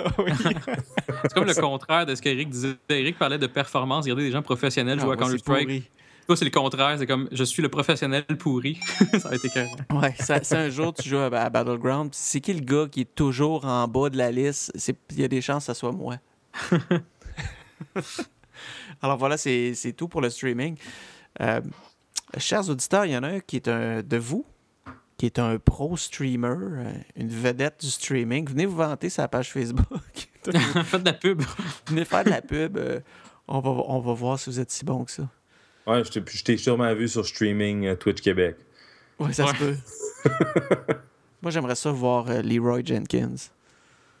C'est 1.22 1.34
comme 1.34 1.44
le 1.44 1.54
contraire 1.54 2.06
de 2.06 2.14
ce 2.14 2.22
qu'Eric 2.22 2.48
disait. 2.50 2.76
Eric 2.88 3.18
parlait 3.18 3.38
de 3.38 3.46
performance, 3.46 4.04
regarder 4.04 4.24
des 4.24 4.30
gens 4.30 4.42
professionnels 4.42 5.00
jouer 5.00 5.10
à 5.10 5.12
Ah, 5.12 5.16
moi, 5.20 5.30
c'est 5.30 5.38
Counter-Strike. 5.44 5.66
pourri. 5.68 5.90
Toi, 6.26 6.36
c'est 6.36 6.44
le 6.44 6.50
contraire. 6.50 6.96
C'est 6.98 7.06
comme 7.06 7.28
je 7.32 7.44
suis 7.44 7.62
le 7.62 7.68
professionnel 7.68 8.24
pourri. 8.38 8.78
ça 9.18 9.30
a 9.30 9.34
été 9.34 9.48
carré. 9.48 9.70
Ouais, 9.92 10.14
ça- 10.18 10.40
c'est 10.42 10.56
un 10.56 10.68
jour 10.70 10.92
tu 10.94 11.08
joues 11.08 11.16
à, 11.18 11.26
à 11.26 11.50
Battleground, 11.50 12.10
c'est 12.12 12.40
qui 12.40 12.52
le 12.54 12.60
gars 12.60 12.86
qui 12.90 13.02
est 13.02 13.14
toujours 13.14 13.64
en 13.64 13.86
bas 13.88 14.10
de 14.10 14.16
la 14.18 14.30
liste? 14.30 14.70
C'est- 14.74 14.96
Il 15.12 15.20
y 15.20 15.24
a 15.24 15.28
des 15.28 15.40
chances 15.42 15.64
que 15.64 15.66
ça 15.66 15.74
soit 15.74 15.92
moi. 15.92 16.16
Alors 19.02 19.16
voilà, 19.18 19.36
c'est 19.36 19.94
tout 19.96 20.08
pour 20.08 20.20
le 20.20 20.30
streaming. 20.30 20.76
Euh, 21.40 21.60
chers 22.38 22.68
auditeurs, 22.68 23.04
il 23.06 23.12
y 23.12 23.16
en 23.16 23.22
a 23.22 23.28
un 23.28 23.40
qui 23.40 23.56
est 23.56 23.68
un 23.68 24.02
de 24.02 24.16
vous, 24.16 24.44
qui 25.16 25.26
est 25.26 25.38
un 25.38 25.58
pro 25.58 25.96
streamer, 25.96 26.48
euh, 26.58 26.92
une 27.16 27.28
vedette 27.28 27.80
du 27.80 27.90
streaming. 27.90 28.48
Venez 28.48 28.66
vous 28.66 28.76
vanter 28.76 29.08
sa 29.10 29.28
page 29.28 29.52
Facebook. 29.52 29.86
Faites 30.84 31.02
de 31.02 31.06
la 31.06 31.12
pub. 31.12 31.42
Venez 31.86 32.04
faire 32.04 32.24
de 32.24 32.30
la 32.30 32.42
pub. 32.42 32.76
euh, 32.76 33.00
on, 33.46 33.60
va, 33.60 33.70
on 33.70 34.00
va 34.00 34.12
voir 34.14 34.38
si 34.38 34.50
vous 34.50 34.58
êtes 34.60 34.70
si 34.70 34.84
bon 34.84 35.04
que 35.04 35.10
ça. 35.12 35.28
Ouais, 35.86 36.02
je 36.04 36.10
t'ai- 36.10 36.22
je 36.26 36.44
t'ai 36.44 36.56
sûrement 36.56 36.92
vu 36.94 37.06
sur 37.08 37.24
streaming 37.26 37.86
euh, 37.86 37.94
Twitch 37.96 38.20
Québec. 38.20 38.56
Ouais, 39.18 39.32
ça 39.32 39.46
se 39.46 39.54
peut. 39.54 39.76
Moi, 41.42 41.50
j'aimerais 41.50 41.74
ça 41.76 41.90
voir 41.92 42.28
euh, 42.28 42.42
Leroy 42.42 42.82
Jenkins 42.84 43.34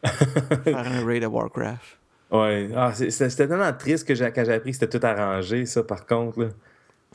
faire 0.04 0.78
un 0.78 1.04
raid 1.04 1.24
à 1.24 1.28
Warcraft. 1.28 1.97
Ouais, 2.30 2.68
ah, 2.76 2.92
c'est- 2.94 3.10
c'était 3.10 3.48
tellement 3.48 3.72
triste 3.72 4.06
que 4.06 4.14
j'ai- 4.14 4.30
quand 4.32 4.44
j'ai 4.44 4.52
appris 4.52 4.72
que 4.72 4.78
c'était 4.78 4.98
tout 4.98 5.06
arrangé, 5.06 5.64
ça, 5.66 5.82
par 5.82 6.04
contre. 6.06 6.40
Là. 6.40 6.48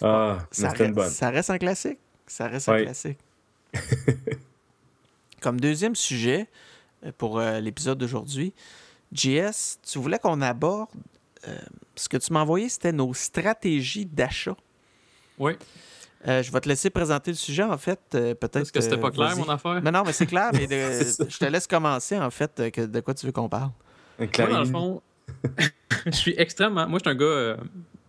Ah, 0.01 0.37
Ça 0.51 0.69
c'était 0.71 0.85
une 0.85 0.85
reste, 0.85 0.95
bonne. 0.95 1.09
ça 1.09 1.29
reste 1.29 1.49
un 1.51 1.57
classique. 1.59 1.99
Ça 2.25 2.47
reste 2.47 2.67
un 2.69 2.81
classique. 2.81 3.19
Comme 5.41 5.59
deuxième 5.59 5.95
sujet 5.95 6.47
euh, 7.05 7.11
pour 7.17 7.39
euh, 7.39 7.59
l'épisode 7.59 7.97
d'aujourd'hui, 7.97 8.53
JS, 9.11 9.79
tu 9.83 9.99
voulais 9.99 10.19
qu'on 10.19 10.41
aborde. 10.41 10.89
euh, 11.47 11.57
ce 11.95 12.07
que 12.07 12.15
tu 12.17 12.31
m'as 12.31 12.41
envoyé, 12.41 12.69
c'était 12.69 12.93
nos 12.93 13.13
stratégies 13.13 14.05
d'achat. 14.05 14.55
Oui. 15.37 15.57
Euh, 16.25 16.41
je 16.41 16.49
vais 16.53 16.61
te 16.61 16.69
laisser 16.69 16.89
présenter 16.89 17.31
le 17.31 17.35
sujet, 17.37 17.63
en 17.63 17.77
fait. 17.77 17.99
euh, 18.15 18.33
Peut-être. 18.33 18.61
Est-ce 18.61 18.71
que 18.71 18.79
c'était 18.79 18.97
pas 18.97 19.11
clair, 19.11 19.35
mon 19.35 19.49
affaire? 19.49 19.81
Mais 19.83 19.91
non, 19.91 20.03
mais 20.05 20.13
c'est 20.13 20.25
clair. 20.25 20.51
Mais 20.53 20.65
de- 20.67 21.27
je 21.29 21.37
te 21.37 21.45
laisse 21.45 21.67
commencer, 21.67 22.17
en 22.17 22.31
fait, 22.31 22.71
que- 22.71 22.85
de 22.85 22.99
quoi 23.01 23.13
tu 23.13 23.25
veux 23.25 23.33
qu'on 23.33 23.49
parle. 23.49 23.71
Un 24.19 24.27
Moi, 24.39 24.47
dans 24.49 24.59
le 24.59 24.65
fond, 24.65 25.01
je 26.05 26.11
suis 26.11 26.33
extrêmement. 26.37 26.87
Moi, 26.87 26.99
je 26.99 27.09
suis 27.09 27.15
un 27.15 27.19
gars 27.19 27.25
euh, 27.25 27.57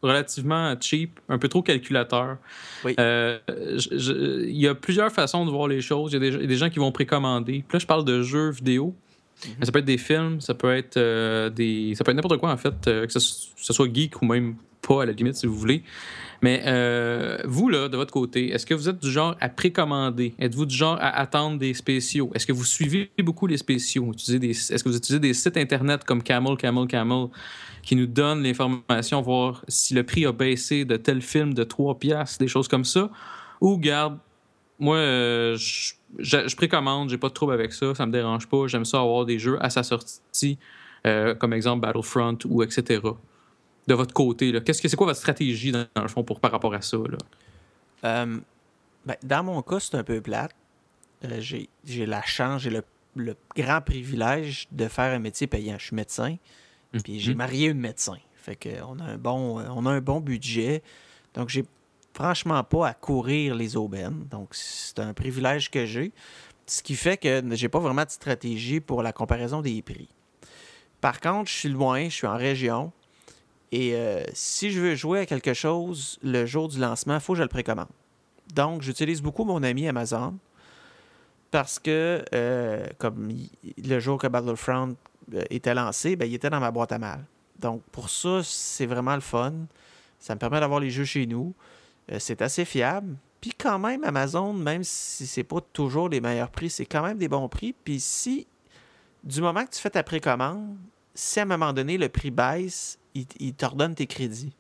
relativement 0.03 0.75
cheap, 0.81 1.19
un 1.29 1.39
peu 1.39 1.49
trop 1.49 1.63
calculateur. 1.63 2.37
Oui. 2.85 2.95
Euh, 3.01 3.39
je- 3.49 3.97
je- 3.99 4.45
Il 4.45 4.57
y 4.57 4.69
a 4.69 4.75
plusieurs 4.75 5.11
façons 5.11 5.45
de 5.47 5.51
voir 5.51 5.69
les 5.69 5.81
choses. 5.81 6.13
Il 6.13 6.15
y 6.15 6.17
a 6.17 6.31
des, 6.31 6.37
il 6.37 6.41
y 6.43 6.45
a 6.45 6.49
des 6.49 6.57
gens 6.57 6.71
qui 6.71 6.79
vont 6.79 6.93
précommander. 6.93 7.65
Puis 7.67 7.77
là, 7.77 7.79
je 7.79 7.87
parle 7.87 8.05
de 8.05 8.23
jeux 8.23 8.51
vidéo. 8.51 8.95
Mais 9.59 9.67
ça 9.67 9.73
peut 9.73 9.81
être 9.81 9.85
des 9.85 9.99
films, 9.99 10.41
ça 10.41 10.55
peut 10.55 10.75
être 10.75 10.97
euh, 10.97 11.51
des. 11.51 11.95
Ça 11.97 12.05
peut 12.05 12.13
être 12.13 12.17
n'importe 12.17 12.39
quoi, 12.39 12.51
en 12.53 12.57
fait, 12.57 12.87
euh, 12.87 13.07
que 13.07 13.13
ce 13.13 13.73
soit 13.73 13.93
geek 13.93 14.23
ou 14.23 14.27
même 14.27 14.55
pas, 14.87 15.03
à 15.03 15.07
la 15.07 15.12
limite, 15.12 15.35
si 15.37 15.47
vous 15.47 15.55
voulez. 15.57 15.83
Mais 16.43 16.62
euh, 16.67 17.38
vous, 17.45 17.69
là, 17.71 17.88
de 17.88 17.97
votre 17.97 18.12
côté, 18.12 18.50
est-ce 18.53 18.67
que 18.67 18.75
vous 18.75 18.88
êtes 18.88 19.00
du 19.00 19.11
genre 19.11 19.35
à 19.41 19.49
précommander? 19.49 20.35
Êtes-vous 20.38 20.67
du 20.67 20.75
genre 20.75 20.99
à 21.00 21.09
attendre 21.19 21.59
des 21.59 21.73
spéciaux? 21.73 22.31
Est-ce 22.35 22.47
que 22.47 22.53
vous 22.53 22.64
suivez 22.64 23.11
beaucoup 23.23 23.47
les 23.47 23.57
spéciaux? 23.57 24.12
Est-ce 24.12 24.83
que 24.85 24.88
vous 24.88 24.97
utilisez 24.97 25.21
des 25.21 25.33
sites 25.33 25.57
Internet 25.57 26.05
comme 26.05 26.23
Camel, 26.23 26.57
Camel, 26.57 26.87
Camel, 26.87 27.29
qui 27.83 27.97
nous 27.97 28.07
donnent 28.07 28.43
l'information, 28.43 29.23
voir 29.23 29.64
si 29.69 29.95
le 29.95 30.03
prix 30.03 30.26
a 30.26 30.33
baissé 30.33 30.85
de 30.85 30.97
tel 30.97 31.23
film 31.23 31.55
de 31.55 31.64
3 31.64 31.99
piastres, 31.99 32.38
des 32.38 32.49
choses 32.49 32.69
comme 32.69 32.85
ça? 32.85 33.09
Ou, 33.62 33.79
garde, 33.79 34.19
moi, 34.79 34.97
euh, 34.97 35.57
je, 35.57 35.95
je- 36.19 36.47
je 36.49 36.57
précommande, 36.57 37.09
j'ai 37.09 37.17
pas 37.19 37.29
de 37.29 37.33
trouble 37.35 37.53
avec 37.55 37.73
ça, 37.73 37.95
ça 37.95 38.05
me 38.05 38.12
dérange 38.12 38.49
pas. 38.49 38.67
J'aime 38.67 38.85
ça 38.85 39.00
avoir 39.00 39.25
des 39.25 39.38
jeux 39.38 39.57
à 39.64 39.71
sa 39.71 39.83
sortie, 39.83 40.59
euh, 41.07 41.35
comme 41.35 41.53
exemple 41.55 41.81
Battlefront 41.81 42.37
ou 42.47 42.62
etc. 42.62 43.00
De 43.87 43.95
votre 43.95 44.14
côté, 44.14 44.50
là, 44.50 44.61
qu'est-ce 44.61 44.81
que 44.81 44.88
c'est 44.88 44.97
quoi 44.97 45.07
votre 45.07 45.19
stratégie 45.19 45.71
dans, 45.71 45.87
dans 45.95 46.03
le 46.03 46.09
fond 46.09 46.25
pour 46.25 46.41
par 46.41 46.53
rapport 46.53 46.73
à 46.75 46.81
ça 46.81 46.97
là? 46.97 47.19
Euh, 48.05 48.38
ben, 49.05 49.17
dans 49.23 49.45
mon 49.45 49.62
cas, 49.62 49.81
c'est 49.81 49.95
un 49.97 50.05
peu 50.05 50.21
plate. 50.21 50.55
Euh, 51.25 51.41
j'ai 51.41 52.07
la 52.07 52.23
chance, 52.23 52.62
j'ai 52.62 52.71
le, 52.71 52.83
le 53.14 53.37
grand 53.57 53.81
privilège 53.81 54.69
de 54.73 54.88
faire 54.88 55.12
un 55.12 55.19
métier 55.19 55.47
payant. 55.47 55.76
Je 55.79 55.87
suis 55.87 55.97
médecin, 55.97 56.37
puis 57.03 57.21
j'ai 57.21 57.35
marié 57.35 57.69
une 57.69 57.81
médecin. 57.81 58.17
Fait 58.35 58.57
que 58.57 58.83
on 58.87 58.99
a 59.00 59.05
un 59.05 59.19
bon, 59.19 59.59
euh, 59.59 59.67
on 59.71 59.87
a 59.87 59.91
un 59.91 60.00
bon 60.00 60.21
budget. 60.21 60.83
Donc, 61.35 61.49
j'ai 61.49 61.64
franchement 62.14 62.62
pas 62.62 62.88
à 62.88 62.95
courir 62.95 63.55
les 63.55 63.76
aubaines. 63.76 64.26
Donc, 64.31 64.55
c'est 64.55 64.99
un 64.99 65.14
privilège 65.14 65.71
que 65.71 65.85
j'ai. 65.85 66.12
Ce 66.67 66.83
qui 66.83 66.95
fait 66.95 67.17
que 67.17 67.43
j'ai 67.53 67.69
pas 67.69 67.81
vraiment 67.81 68.05
de 68.05 68.11
stratégie 68.11 68.81
pour 68.81 69.03
la 69.03 69.12
comparaison 69.12 69.61
des 69.61 69.83
prix. 69.83 70.09
Par 71.00 71.21
contre, 71.21 71.50
je 71.50 71.57
suis 71.57 71.69
loin, 71.69 72.05
je 72.05 72.14
suis 72.14 72.26
en 72.26 72.37
région. 72.37 72.93
Et 73.76 73.97
euh, 73.97 74.23
si 74.35 74.71
je 74.71 74.81
veux 74.81 74.95
jouer 74.95 75.19
à 75.19 75.26
quelque 75.26 75.52
chose 75.52 76.21
le 76.23 76.47
jour 76.47 76.69
du 76.69 76.78
lancement, 76.78 77.14
il 77.14 77.21
faut 77.21 77.33
que 77.33 77.38
je 77.38 77.43
le 77.43 77.49
précommande. 77.49 77.88
Donc, 78.54 78.83
j'utilise 78.83 79.21
beaucoup 79.21 79.43
mon 79.43 79.64
ami 79.64 79.88
Amazon 79.88 80.38
parce 81.50 81.81
que, 81.81 82.25
euh, 82.33 82.87
comme 82.99 83.37
le 83.76 83.99
jour 83.99 84.16
que 84.16 84.28
Battlefront 84.28 84.95
euh, 85.35 85.43
était 85.50 85.75
lancé, 85.75 86.14
ben, 86.14 86.26
il 86.26 86.35
était 86.35 86.50
dans 86.50 86.61
ma 86.61 86.71
boîte 86.71 86.93
à 86.93 86.99
mal. 86.99 87.25
Donc, 87.59 87.83
pour 87.90 88.11
ça, 88.11 88.43
c'est 88.45 88.87
vraiment 88.87 89.16
le 89.16 89.21
fun. 89.21 89.52
Ça 90.21 90.37
me 90.37 90.38
permet 90.38 90.61
d'avoir 90.61 90.78
les 90.78 90.90
jeux 90.90 91.04
chez 91.04 91.26
nous. 91.26 91.52
C'est 92.19 92.43
assez 92.43 92.64
fiable. 92.64 93.16
Puis 93.40 93.54
quand 93.59 93.81
même, 93.81 94.04
Amazon, 94.04 94.52
même 94.52 94.85
si 94.85 95.26
c'est 95.26 95.43
pas 95.43 95.61
toujours 95.73 96.09
les 96.09 96.21
meilleurs 96.21 96.50
prix, 96.50 96.71
c'est 96.71 96.87
quand 96.87 97.02
même 97.02 97.19
des 97.19 97.28
bons 97.28 97.49
prix. 97.49 97.73
Puis 97.73 97.99
si, 97.99 98.47
du 99.25 99.40
moment 99.40 99.64
que 99.64 99.71
tu 99.71 99.81
fais 99.81 99.90
ta 99.90 100.04
précommande, 100.04 100.76
si 101.12 101.40
à 101.40 101.43
un 101.43 101.47
moment 101.47 101.73
donné 101.73 101.99
le 101.99 102.09
prix 102.09 102.31
baisse, 102.31 102.99
il, 103.14 103.26
il 103.40 103.54
te 103.54 103.66
redonne 103.66 103.94
tes 103.94 104.06
crédits. 104.06 104.52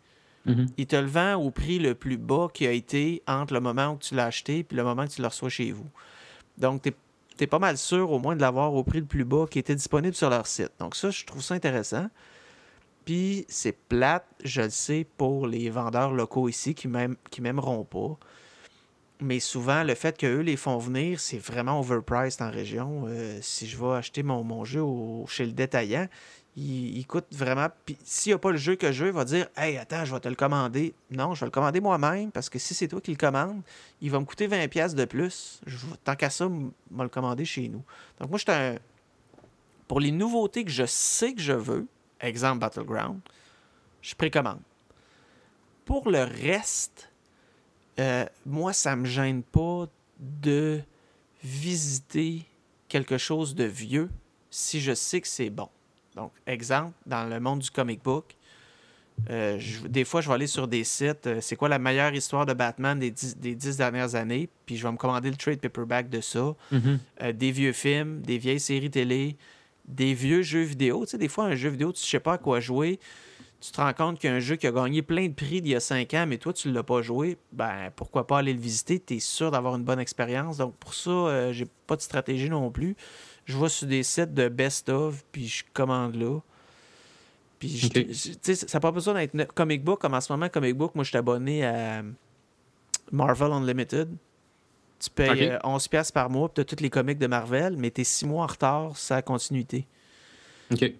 Il 0.76 0.86
te 0.86 0.96
le 0.96 1.06
vend 1.06 1.36
au 1.36 1.50
prix 1.50 1.78
le 1.78 1.94
plus 1.94 2.18
bas 2.18 2.48
qui 2.52 2.66
a 2.66 2.70
été 2.72 3.22
entre 3.26 3.54
le 3.54 3.60
moment 3.60 3.92
où 3.92 3.98
tu 3.98 4.14
l'as 4.14 4.26
acheté 4.26 4.58
et 4.58 4.74
le 4.74 4.84
moment 4.84 5.06
que 5.06 5.12
tu 5.12 5.22
le 5.22 5.28
reçois 5.28 5.48
chez 5.48 5.72
vous. 5.72 5.88
Donc, 6.58 6.82
tu 6.82 6.92
es, 7.40 7.46
pas 7.46 7.58
mal 7.58 7.78
sûr 7.78 8.12
au 8.12 8.18
moins 8.18 8.36
de 8.36 8.42
l'avoir 8.42 8.74
au 8.74 8.84
prix 8.84 9.00
le 9.00 9.06
plus 9.06 9.24
bas 9.24 9.46
qui 9.50 9.58
était 9.58 9.74
disponible 9.74 10.14
sur 10.14 10.28
leur 10.28 10.46
site. 10.46 10.72
Donc, 10.78 10.96
ça, 10.96 11.10
je 11.10 11.24
trouve 11.24 11.42
ça 11.42 11.54
intéressant. 11.54 12.08
Puis, 13.06 13.44
c'est 13.48 13.72
plate, 13.88 14.26
je 14.44 14.62
le 14.62 14.70
sais, 14.70 15.06
pour 15.16 15.46
les 15.46 15.68
vendeurs 15.70 16.12
locaux 16.12 16.48
ici 16.48 16.74
qui 16.74 16.88
m'aimeront 16.88 17.84
pas. 17.84 18.18
Mais 19.20 19.40
souvent, 19.40 19.82
le 19.84 19.94
fait 19.94 20.18
qu'eux 20.18 20.40
les 20.40 20.56
font 20.56 20.76
venir, 20.76 21.20
c'est 21.20 21.38
vraiment 21.38 21.80
overpriced 21.80 22.42
en 22.42 22.50
région. 22.50 23.04
Euh, 23.06 23.38
si 23.40 23.66
je 23.66 23.78
vais 23.78 23.94
acheter 23.94 24.22
mon, 24.22 24.42
mon 24.44 24.64
jeu 24.64 24.82
au- 24.82 25.24
chez 25.26 25.46
le 25.46 25.52
détaillant, 25.52 26.08
il, 26.56 27.04
coûte 27.06 27.26
vraiment. 27.32 27.68
Puis 27.84 27.96
s'il 28.04 28.30
n'y 28.30 28.34
a 28.34 28.38
pas 28.38 28.50
le 28.50 28.56
jeu 28.56 28.76
que 28.76 28.92
je 28.92 29.04
veux, 29.04 29.10
il 29.10 29.14
va 29.14 29.24
dire 29.24 29.48
Hey, 29.56 29.76
attends, 29.76 30.04
je 30.04 30.14
vais 30.14 30.20
te 30.20 30.28
le 30.28 30.34
commander. 30.34 30.94
Non, 31.10 31.34
je 31.34 31.40
vais 31.40 31.46
le 31.46 31.50
commander 31.50 31.80
moi-même 31.80 32.30
parce 32.30 32.48
que 32.48 32.58
si 32.58 32.74
c'est 32.74 32.88
toi 32.88 33.00
qui 33.00 33.10
le 33.10 33.16
commande, 33.16 33.62
il 34.00 34.10
va 34.10 34.20
me 34.20 34.24
coûter 34.24 34.46
20$ 34.46 34.94
de 34.94 35.04
plus. 35.04 35.60
Je, 35.66 35.78
tant 36.04 36.14
qu'à 36.14 36.30
ça, 36.30 36.46
il 36.46 36.70
va 36.96 37.04
le 37.04 37.10
commander 37.10 37.44
chez 37.44 37.68
nous. 37.68 37.82
Donc, 38.20 38.30
moi, 38.30 38.38
je 38.38 38.50
un. 38.50 38.76
Pour 39.88 40.00
les 40.00 40.12
nouveautés 40.12 40.64
que 40.64 40.70
je 40.70 40.86
sais 40.86 41.34
que 41.34 41.42
je 41.42 41.52
veux, 41.52 41.86
exemple 42.20 42.60
Battleground, 42.60 43.20
je 44.00 44.14
précommande. 44.14 44.60
Pour 45.84 46.08
le 46.08 46.22
reste, 46.22 47.10
euh, 47.98 48.24
moi, 48.46 48.72
ça 48.72 48.96
me 48.96 49.04
gêne 49.04 49.42
pas 49.42 49.86
de 50.18 50.80
visiter 51.42 52.46
quelque 52.88 53.18
chose 53.18 53.54
de 53.54 53.64
vieux 53.64 54.08
si 54.50 54.80
je 54.80 54.94
sais 54.94 55.20
que 55.20 55.28
c'est 55.28 55.50
bon. 55.50 55.68
Donc, 56.14 56.32
exemple, 56.46 56.92
dans 57.06 57.24
le 57.24 57.40
monde 57.40 57.60
du 57.60 57.70
comic 57.70 58.02
book, 58.02 58.36
euh, 59.30 59.60
des 59.88 60.04
fois, 60.04 60.20
je 60.20 60.28
vais 60.28 60.34
aller 60.34 60.46
sur 60.46 60.66
des 60.66 60.82
sites, 60.82 61.26
euh, 61.26 61.38
c'est 61.40 61.56
quoi 61.56 61.68
la 61.68 61.78
meilleure 61.78 62.12
histoire 62.14 62.46
de 62.46 62.52
Batman 62.52 62.98
des 62.98 63.10
dix, 63.10 63.36
des 63.36 63.54
dernières 63.54 64.16
années, 64.16 64.48
puis 64.66 64.76
je 64.76 64.82
vais 64.84 64.92
me 64.92 64.96
commander 64.96 65.30
le 65.30 65.36
trade 65.36 65.60
paperback 65.60 66.08
de 66.08 66.20
ça. 66.20 66.54
Mm-hmm. 66.72 67.32
des 67.32 67.50
vieux 67.52 67.72
films, 67.72 68.22
des 68.22 68.38
vieilles 68.38 68.60
séries 68.60 68.90
télé, 68.90 69.36
des 69.86 70.14
vieux 70.14 70.42
jeux 70.42 70.62
vidéo. 70.62 71.04
Tu 71.04 71.12
sais, 71.12 71.18
des 71.18 71.28
fois, 71.28 71.44
un 71.44 71.54
jeu 71.54 71.68
vidéo, 71.68 71.92
tu 71.92 72.02
ne 72.02 72.06
sais 72.06 72.20
pas 72.20 72.34
à 72.34 72.38
quoi 72.38 72.60
jouer 72.60 72.98
tu 73.64 73.72
te 73.72 73.80
rends 73.80 73.94
compte 73.94 74.18
qu'il 74.18 74.28
y 74.28 74.32
a 74.32 74.36
un 74.36 74.40
jeu 74.40 74.56
qui 74.56 74.66
a 74.66 74.72
gagné 74.72 75.00
plein 75.00 75.26
de 75.26 75.32
prix 75.32 75.56
il 75.56 75.68
y 75.68 75.74
a 75.74 75.80
5 75.80 76.12
ans, 76.12 76.26
mais 76.28 76.36
toi, 76.36 76.52
tu 76.52 76.68
ne 76.68 76.74
l'as 76.74 76.82
pas 76.82 77.00
joué, 77.00 77.38
ben 77.50 77.90
pourquoi 77.96 78.26
pas 78.26 78.40
aller 78.40 78.52
le 78.52 78.60
visiter? 78.60 79.00
Tu 79.00 79.14
es 79.14 79.20
sûr 79.20 79.50
d'avoir 79.50 79.74
une 79.76 79.84
bonne 79.84 80.00
expérience. 80.00 80.58
Donc, 80.58 80.74
pour 80.76 80.92
ça, 80.92 81.10
euh, 81.10 81.52
j'ai 81.54 81.66
pas 81.86 81.96
de 81.96 82.02
stratégie 82.02 82.50
non 82.50 82.70
plus. 82.70 82.94
Je 83.46 83.56
vois 83.56 83.70
sur 83.70 83.86
des 83.86 84.02
sites 84.02 84.34
de 84.34 84.48
best-of, 84.48 85.24
puis 85.32 85.48
je 85.48 85.64
commande 85.72 86.14
là. 86.14 86.40
Puis, 87.58 87.90
sais, 88.42 88.54
ça 88.54 88.66
n'a 88.74 88.80
pas 88.80 88.90
besoin 88.90 89.14
d'être 89.14 89.54
comic 89.54 89.82
book, 89.82 89.98
comme 89.98 90.12
en 90.12 90.20
ce 90.20 90.30
moment, 90.30 90.50
comic 90.50 90.76
book. 90.76 90.94
Moi, 90.94 91.04
je 91.04 91.08
suis 91.08 91.16
abonné 91.16 91.64
à 91.64 92.02
Marvel 93.12 93.50
Unlimited. 93.50 94.14
Tu 95.00 95.08
payes 95.08 95.56
11$ 95.64 95.88
euh, 95.94 96.12
par 96.12 96.28
mois, 96.28 96.50
tu 96.54 96.60
as 96.60 96.64
tous 96.66 96.80
les 96.80 96.90
comics 96.90 97.18
de 97.18 97.26
Marvel, 97.26 97.78
mais 97.78 97.90
tu 97.90 98.02
es 98.02 98.04
6 98.04 98.26
mois 98.26 98.44
en 98.44 98.46
retard, 98.46 98.94
sa 98.98 99.22
continuité. 99.22 99.86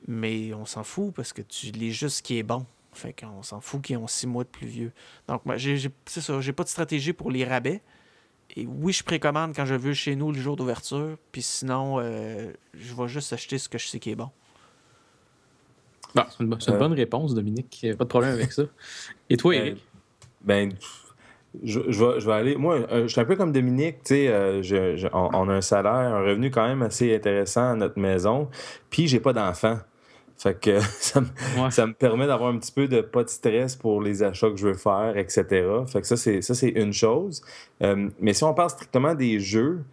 Mais 0.06 0.52
on 0.54 0.64
s'en 0.64 0.84
fout 0.84 1.12
parce 1.14 1.32
que 1.32 1.42
tu 1.42 1.66
lis 1.66 1.92
juste 1.92 2.18
ce 2.18 2.22
qui 2.22 2.38
est 2.38 2.42
bon. 2.42 2.66
Fait 2.92 3.12
qu'on 3.12 3.42
s'en 3.42 3.60
fout 3.60 3.82
qu'ils 3.82 3.96
ont 3.96 4.06
six 4.06 4.26
mois 4.26 4.44
de 4.44 4.48
plus 4.48 4.66
vieux. 4.66 4.92
Donc, 5.28 5.44
moi, 5.44 5.56
j'ai, 5.56 5.78
c'est 6.06 6.20
ça, 6.20 6.40
j'ai 6.40 6.52
pas 6.52 6.62
de 6.62 6.68
stratégie 6.68 7.12
pour 7.12 7.30
les 7.30 7.44
rabais. 7.44 7.82
Et 8.56 8.66
oui, 8.66 8.92
je 8.92 9.02
précommande 9.02 9.54
quand 9.54 9.66
je 9.66 9.74
veux 9.74 9.94
chez 9.94 10.14
nous 10.14 10.30
le 10.30 10.38
jour 10.38 10.54
d'ouverture. 10.54 11.16
Puis 11.32 11.42
sinon, 11.42 11.98
euh, 11.98 12.52
je 12.74 12.94
vais 12.94 13.08
juste 13.08 13.32
acheter 13.32 13.58
ce 13.58 13.68
que 13.68 13.78
je 13.78 13.88
sais 13.88 13.98
qui 13.98 14.10
est 14.10 14.14
bon. 14.14 14.30
Bon, 16.14 16.22
c'est 16.30 16.44
une, 16.44 16.54
euh. 16.54 16.78
bonne 16.78 16.92
réponse, 16.92 17.34
Dominique. 17.34 17.86
Pas 17.98 18.04
de 18.04 18.08
problème 18.08 18.34
avec 18.34 18.52
ça. 18.52 18.62
Et 19.28 19.36
toi, 19.36 19.54
ben, 19.54 19.60
Eric? 19.60 19.84
Ben, 20.42 20.72
je, 21.62 22.26
vais, 22.26 22.32
aller. 22.32 22.56
Moi, 22.56 22.80
euh, 22.90 23.02
je 23.02 23.08
suis 23.08 23.20
un 23.20 23.24
peu 23.24 23.36
comme 23.36 23.52
Dominique, 23.52 23.98
tu 24.04 24.14
sais, 24.14 24.28
euh, 24.28 25.08
on, 25.12 25.48
a 25.48 25.52
un 25.52 25.60
salaire, 25.60 25.92
un 25.92 26.22
revenu 26.22 26.50
quand 26.50 26.66
même 26.66 26.82
assez 26.82 27.14
intéressant 27.14 27.70
à 27.70 27.74
notre 27.74 27.98
maison, 27.98 28.48
puis 28.90 29.06
j'ai 29.06 29.20
pas 29.20 29.32
d'enfant. 29.32 29.78
Fait 30.36 30.58
que 30.58 30.80
ça 31.00 31.20
me, 31.20 31.92
permet 31.92 32.26
d'avoir 32.26 32.50
un 32.50 32.58
petit 32.58 32.72
peu 32.72 32.88
de 32.88 33.00
pas 33.00 33.22
de 33.22 33.28
stress 33.28 33.76
pour 33.76 34.02
les 34.02 34.22
achats 34.22 34.50
que 34.50 34.56
je 34.56 34.66
veux 34.66 34.74
faire, 34.74 35.16
etc. 35.16 35.44
Fait 35.86 36.00
que 36.00 36.06
ça, 36.06 36.16
c'est, 36.16 36.42
ça, 36.42 36.54
c'est 36.54 36.70
une 36.70 36.92
chose. 36.92 37.42
Euh, 37.82 38.08
mais 38.20 38.34
si 38.34 38.42
on 38.42 38.52
parle 38.52 38.70
strictement 38.70 39.14
des 39.14 39.38
jeux, 39.38 39.84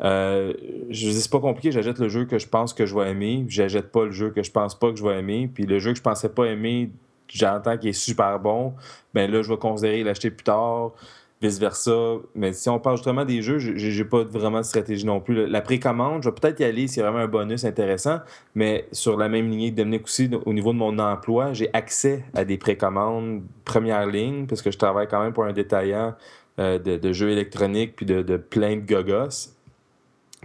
je 0.00 0.54
dis 0.88 1.20
c'est 1.20 1.30
pas 1.30 1.40
compliqué, 1.40 1.70
j'achète 1.72 1.98
le 1.98 2.08
jeu 2.08 2.24
que 2.24 2.38
je 2.38 2.48
pense 2.48 2.72
que 2.72 2.86
je 2.86 2.94
vais 2.94 3.10
aimer, 3.10 3.44
j'achète 3.48 3.92
pas 3.92 4.06
le 4.06 4.12
jeu 4.12 4.30
que 4.30 4.42
je 4.42 4.50
pense 4.50 4.78
pas 4.78 4.90
que 4.90 4.96
je 4.96 5.04
vais 5.04 5.18
aimer, 5.18 5.50
puis 5.52 5.66
le 5.66 5.78
jeu 5.78 5.90
que 5.92 5.98
je 5.98 6.02
pensais 6.02 6.30
pas 6.30 6.46
aimer 6.46 6.90
j'entends 7.38 7.76
qu'il 7.78 7.90
est 7.90 7.92
super 7.92 8.38
bon, 8.38 8.74
ben 9.14 9.30
là, 9.30 9.42
je 9.42 9.50
vais 9.50 9.58
considérer 9.58 10.02
l'acheter 10.02 10.30
plus 10.30 10.44
tard, 10.44 10.92
vice-versa. 11.40 12.16
Mais 12.34 12.52
si 12.52 12.68
on 12.68 12.78
parle 12.78 12.96
justement 12.96 13.24
des 13.24 13.42
jeux, 13.42 13.58
j'ai 13.58 14.04
pas 14.04 14.24
vraiment 14.24 14.58
de 14.58 14.64
stratégie 14.64 15.06
non 15.06 15.20
plus. 15.20 15.46
La 15.46 15.60
précommande, 15.62 16.22
je 16.22 16.28
vais 16.28 16.34
peut-être 16.34 16.60
y 16.60 16.64
aller 16.64 16.86
s'il 16.86 17.02
y 17.02 17.06
a 17.06 17.10
vraiment 17.10 17.24
un 17.24 17.28
bonus 17.28 17.64
intéressant, 17.64 18.18
mais 18.54 18.86
sur 18.92 19.16
la 19.16 19.28
même 19.28 19.48
lignée 19.50 19.70
que 19.70 19.76
Dominique 19.76 20.04
aussi, 20.04 20.30
au 20.44 20.52
niveau 20.52 20.72
de 20.72 20.78
mon 20.78 20.98
emploi, 20.98 21.52
j'ai 21.52 21.70
accès 21.72 22.24
à 22.34 22.44
des 22.44 22.58
précommandes 22.58 23.42
première 23.64 24.06
ligne, 24.06 24.46
parce 24.46 24.62
que 24.62 24.70
je 24.70 24.78
travaille 24.78 25.08
quand 25.08 25.22
même 25.22 25.32
pour 25.32 25.44
un 25.44 25.52
détaillant 25.52 26.14
euh, 26.58 26.78
de, 26.78 27.12
jeux 27.12 27.30
électroniques 27.30 27.96
puis 27.96 28.06
de, 28.06 28.36
plein 28.36 28.76
de 28.76 28.80
gogos. 28.80 29.54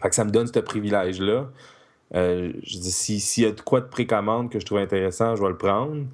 Fait 0.01 0.10
que 0.10 0.15
ça 0.15 0.23
me 0.23 0.31
donne 0.31 0.47
ce 0.47 0.60
privilège-là. 0.60 1.49
Euh, 2.13 2.53
je 2.63 2.77
dis, 2.77 2.91
s'il 2.91 3.43
y 3.43 3.47
a 3.47 3.51
de 3.51 3.62
quoi 3.62 3.81
de 3.81 3.88
précommande 3.88 4.49
que 4.51 4.60
je 4.60 4.65
trouve 4.65 4.77
intéressant, 4.77 5.36
je 5.36 5.41
vais 5.41 5.49
le 5.49 5.57
prendre. 5.57 6.05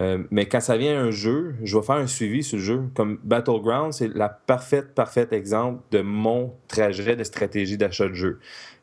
Euh, 0.00 0.18
mais 0.30 0.46
quand 0.46 0.60
ça 0.60 0.76
vient 0.76 0.98
un 0.98 1.10
jeu, 1.10 1.54
je 1.62 1.76
vais 1.76 1.84
faire 1.84 1.96
un 1.96 2.06
suivi 2.06 2.42
sur 2.42 2.56
le 2.56 2.62
jeu. 2.64 2.82
Comme 2.94 3.18
Battleground, 3.22 3.92
c'est 3.92 4.08
la 4.14 4.28
parfaite, 4.28 4.94
parfaite 4.94 5.32
exemple 5.32 5.82
de 5.90 6.00
mon 6.00 6.54
trajet 6.68 7.16
de 7.16 7.24
stratégie 7.24 7.76
d'achat 7.76 8.08
de 8.08 8.14
jeu. 8.14 8.38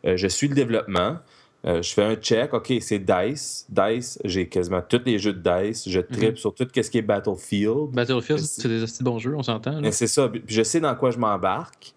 Euh, 0.06 0.15
je 0.15 0.27
suis 0.27 0.47
le 0.47 0.53
développement. 0.53 1.17
Euh, 1.65 1.82
je 1.82 1.91
fais 1.91 2.03
un 2.03 2.15
check. 2.15 2.53
OK, 2.53 2.71
c'est 2.82 2.99
DICE. 2.99 3.65
DICE, 3.69 4.19
j'ai 4.25 4.47
quasiment 4.47 4.82
tous 4.88 5.01
les 5.06 5.17
jeux 5.17 5.34
de 5.34 5.41
DICE. 5.41 5.89
Je 5.89 6.01
tripe 6.01 6.32
mhm. 6.32 6.38
sur 6.38 6.53
tout 6.53 6.67
ce 6.73 6.89
qui 6.89 6.99
est 6.99 7.01
Battlefield. 7.01 7.89
Battlefield, 7.93 8.39
c'est 8.39 8.67
des 8.67 8.86
bons 9.01 9.17
jeux, 9.17 9.36
on 9.36 9.43
s'entend. 9.43 9.82
C'est 9.91 10.08
ça. 10.08 10.30
Puis 10.30 10.43
je 10.45 10.62
sais 10.62 10.80
dans 10.80 10.95
quoi 10.95 11.10
je 11.10 11.17
m'embarque. 11.17 11.93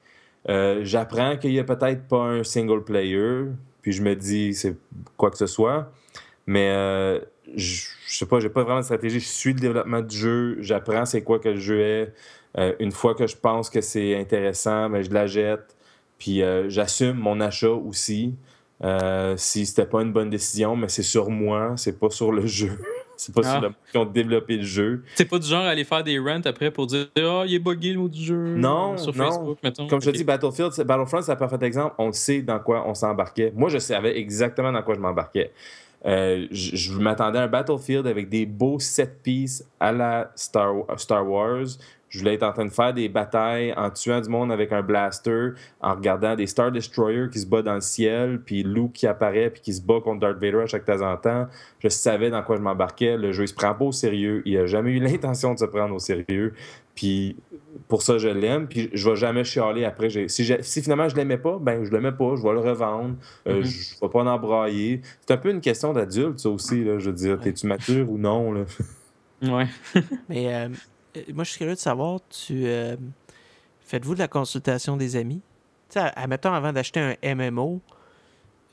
J'apprends 0.47 1.37
qu'il 1.37 1.51
n'y 1.51 1.59
a 1.59 1.65
peut-être 1.65 2.09
pas 2.09 2.23
un 2.23 2.43
single 2.43 2.85
player. 2.85 3.45
Puis 3.83 3.93
je 3.93 4.03
me 4.03 4.17
dis, 4.17 4.55
c'est 4.55 4.77
quoi 5.19 5.31
que 5.31 5.37
ce 5.37 5.47
soit. 5.47 5.93
Mais 6.47 7.21
je, 7.57 7.87
sais 8.07 8.27
pas, 8.27 8.41
j'ai 8.41 8.49
pas 8.49 8.63
vraiment 8.63 8.81
de 8.81 8.85
stratégie. 8.85 9.21
Je 9.21 9.27
suis 9.27 9.53
le 9.53 9.61
développement 9.61 10.01
du 10.01 10.17
jeu, 10.17 10.57
j'apprends 10.61 11.07
c'est 11.07 11.23
quoi 11.23 11.39
que 11.39 11.49
le 11.49 11.61
jeu 11.61 11.81
est. 11.81 12.13
Euh, 12.59 12.75
une 12.81 12.91
fois 12.91 13.15
que 13.15 13.27
je 13.27 13.37
pense 13.37 13.71
que 13.71 13.81
c'est 13.81 14.17
intéressant, 14.17 14.91
ben, 14.91 15.03
je 15.03 15.11
la 15.11 15.27
jette. 15.27 15.77
Puis 16.19 16.43
euh, 16.43 16.69
j'assume 16.69 17.17
mon 17.17 17.41
achat 17.41 17.71
aussi. 17.71 18.35
Euh, 18.83 19.35
si 19.37 19.67
c'était 19.67 19.85
pas 19.85 20.01
une 20.03 20.13
bonne 20.13 20.31
décision, 20.31 20.75
mais 20.75 20.89
c'est 20.89 21.03
sur 21.03 21.29
moi, 21.29 21.75
c'est 21.77 21.99
pas 21.99 22.09
sur 22.09 22.33
le 22.33 22.47
jeu. 22.47 22.79
c'est 23.17 23.35
pas 23.35 23.43
sur 23.43 23.53
ah. 23.53 23.61
la 23.61 23.69
qui 23.91 23.99
ont 23.99 24.07
développé 24.07 24.57
le 24.57 24.63
jeu. 24.63 25.05
C'est 25.15 25.27
pas 25.27 25.39
du 25.39 25.47
genre 25.47 25.65
à 25.65 25.69
aller 25.69 25.85
faire 25.85 26.03
des 26.03 26.19
rants 26.19 26.41
après 26.45 26.71
pour 26.71 26.87
dire 26.87 27.07
Ah, 27.17 27.21
oh, 27.23 27.43
il 27.47 27.55
est 27.55 27.59
buggé 27.59 27.93
le 27.93 27.99
mot 27.99 28.09
du 28.09 28.23
jeu. 28.23 28.55
Non, 28.57 28.97
sur 28.97 29.15
Facebook, 29.15 29.59
mettons. 29.63 29.87
Comme 29.87 30.01
je 30.01 30.11
te 30.11 30.17
dis, 30.17 30.25
Battlefield, 30.25 30.73
Battlefront, 30.87 31.21
c'est 31.21 31.33
un 31.33 31.37
parfait 31.37 31.59
exemple. 31.63 31.95
On 31.99 32.11
sait 32.13 32.41
dans 32.41 32.59
quoi 32.59 32.85
on 32.89 32.95
s'embarquait. 32.95 33.53
Moi, 33.55 33.69
je 33.69 33.79
savais 33.79 34.19
exactement 34.19 34.73
dans 34.73 34.83
quoi 34.83 34.95
je 34.95 35.01
m'embarquais. 35.01 35.53
Euh, 36.07 36.47
je, 36.51 36.93
m'attendais 36.99 37.39
à 37.39 37.43
un 37.43 37.49
Battlefield 37.49 38.07
avec 38.07 38.29
des 38.29 38.47
beaux 38.47 38.79
set 38.79 39.23
pieces 39.23 39.65
à 39.79 39.93
la 39.93 40.31
Star, 40.35 40.75
Star 40.97 41.29
Wars. 41.29 41.67
Je 42.11 42.19
voulais 42.19 42.35
être 42.35 42.43
en 42.43 42.53
train 42.53 42.65
de 42.65 42.73
faire 42.73 42.93
des 42.93 43.09
batailles 43.09 43.73
en 43.77 43.89
tuant 43.89 44.21
du 44.21 44.29
monde 44.29 44.51
avec 44.51 44.73
un 44.73 44.83
blaster, 44.83 45.51
en 45.81 45.95
regardant 45.95 46.35
des 46.35 46.49
Star 46.49 46.73
Destroyers 46.73 47.29
qui 47.33 47.39
se 47.39 47.47
battent 47.47 47.67
dans 47.67 47.75
le 47.75 47.81
ciel, 47.81 48.41
puis 48.45 48.65
Luke 48.65 48.95
qui 48.95 49.07
apparaît 49.07 49.51
puis 49.51 49.63
qui 49.63 49.73
se 49.73 49.81
bat 49.81 50.01
contre 50.03 50.21
Darth 50.21 50.41
Vader 50.41 50.63
à 50.63 50.67
chaque 50.67 50.85
temps 50.85 51.03
en 51.03 51.17
temps. 51.17 51.47
Je 51.79 51.89
savais 51.89 52.29
dans 52.31 52.43
quoi 52.43 52.57
je 52.57 52.63
m'embarquais. 52.63 53.17
Le 53.17 53.31
jeu, 53.31 53.45
il 53.45 53.49
se 53.49 53.55
prend 53.55 53.75
pas 53.75 53.85
au 53.85 53.93
sérieux. 53.93 54.43
Il 54.45 54.59
a 54.59 54.67
jamais 54.67 54.91
eu 54.91 54.99
l'intention 54.99 55.55
de 55.55 55.61
se 55.61 55.65
prendre 55.67 55.95
au 55.95 56.01
sérieux. 56.01 56.53
Puis 56.97 57.37
pour 57.89 58.03
ça, 58.03 58.19
je 58.19 58.29
l'aime. 58.29 58.69
Puis 58.69 58.91
je 58.93 59.09
vais 59.09 59.17
jamais 59.17 59.45
chialer 59.45 59.85
après. 59.85 60.09
Si, 60.29 60.57
si, 60.61 60.83
finalement 60.83 61.09
je 61.09 61.17
l'aimais 61.17 61.39
pas, 61.39 61.59
ben 61.61 61.85
je 61.85 61.91
l'aimais 61.91 62.13
pas. 62.13 62.37
Je 62.37 62.43
vais 62.43 62.53
le 62.53 62.61
revendre. 62.61 63.17
Euh, 63.47 63.63
mm-hmm. 63.63 63.95
Je 63.95 64.01
vais 64.01 64.09
pas 64.09 64.21
en 64.21 64.27
embrayer. 64.27 65.01
C'est 65.21 65.33
un 65.33 65.37
peu 65.37 65.51
une 65.51 65.61
question 65.61 65.93
d'adulte, 65.93 66.39
ça 66.39 66.51
aussi. 66.51 66.85
Là, 66.85 66.99
je 66.99 67.11
veux 67.11 67.17
dire, 67.17 67.39
es-tu 67.45 67.67
mature 67.67 68.11
ou 68.11 68.19
non? 68.19 68.53
Là? 68.53 68.65
Ouais. 69.43 69.67
Mais 70.29 70.55
euh, 70.55 70.69
moi, 71.33 71.45
je 71.45 71.51
suis 71.51 71.59
curieux 71.59 71.75
de 71.75 71.79
savoir, 71.79 72.21
tu 72.29 72.67
euh, 72.67 72.97
faites-vous 73.81 74.15
de 74.15 74.21
la 74.21 74.29
consultation 74.29 74.97
des 74.97 75.17
amis? 75.17 75.43
Tu 75.89 75.99
sais, 75.99 76.11
admettons, 76.15 76.53
avant 76.53 76.73
d'acheter 76.73 77.01
un 77.01 77.35
MMO 77.35 77.81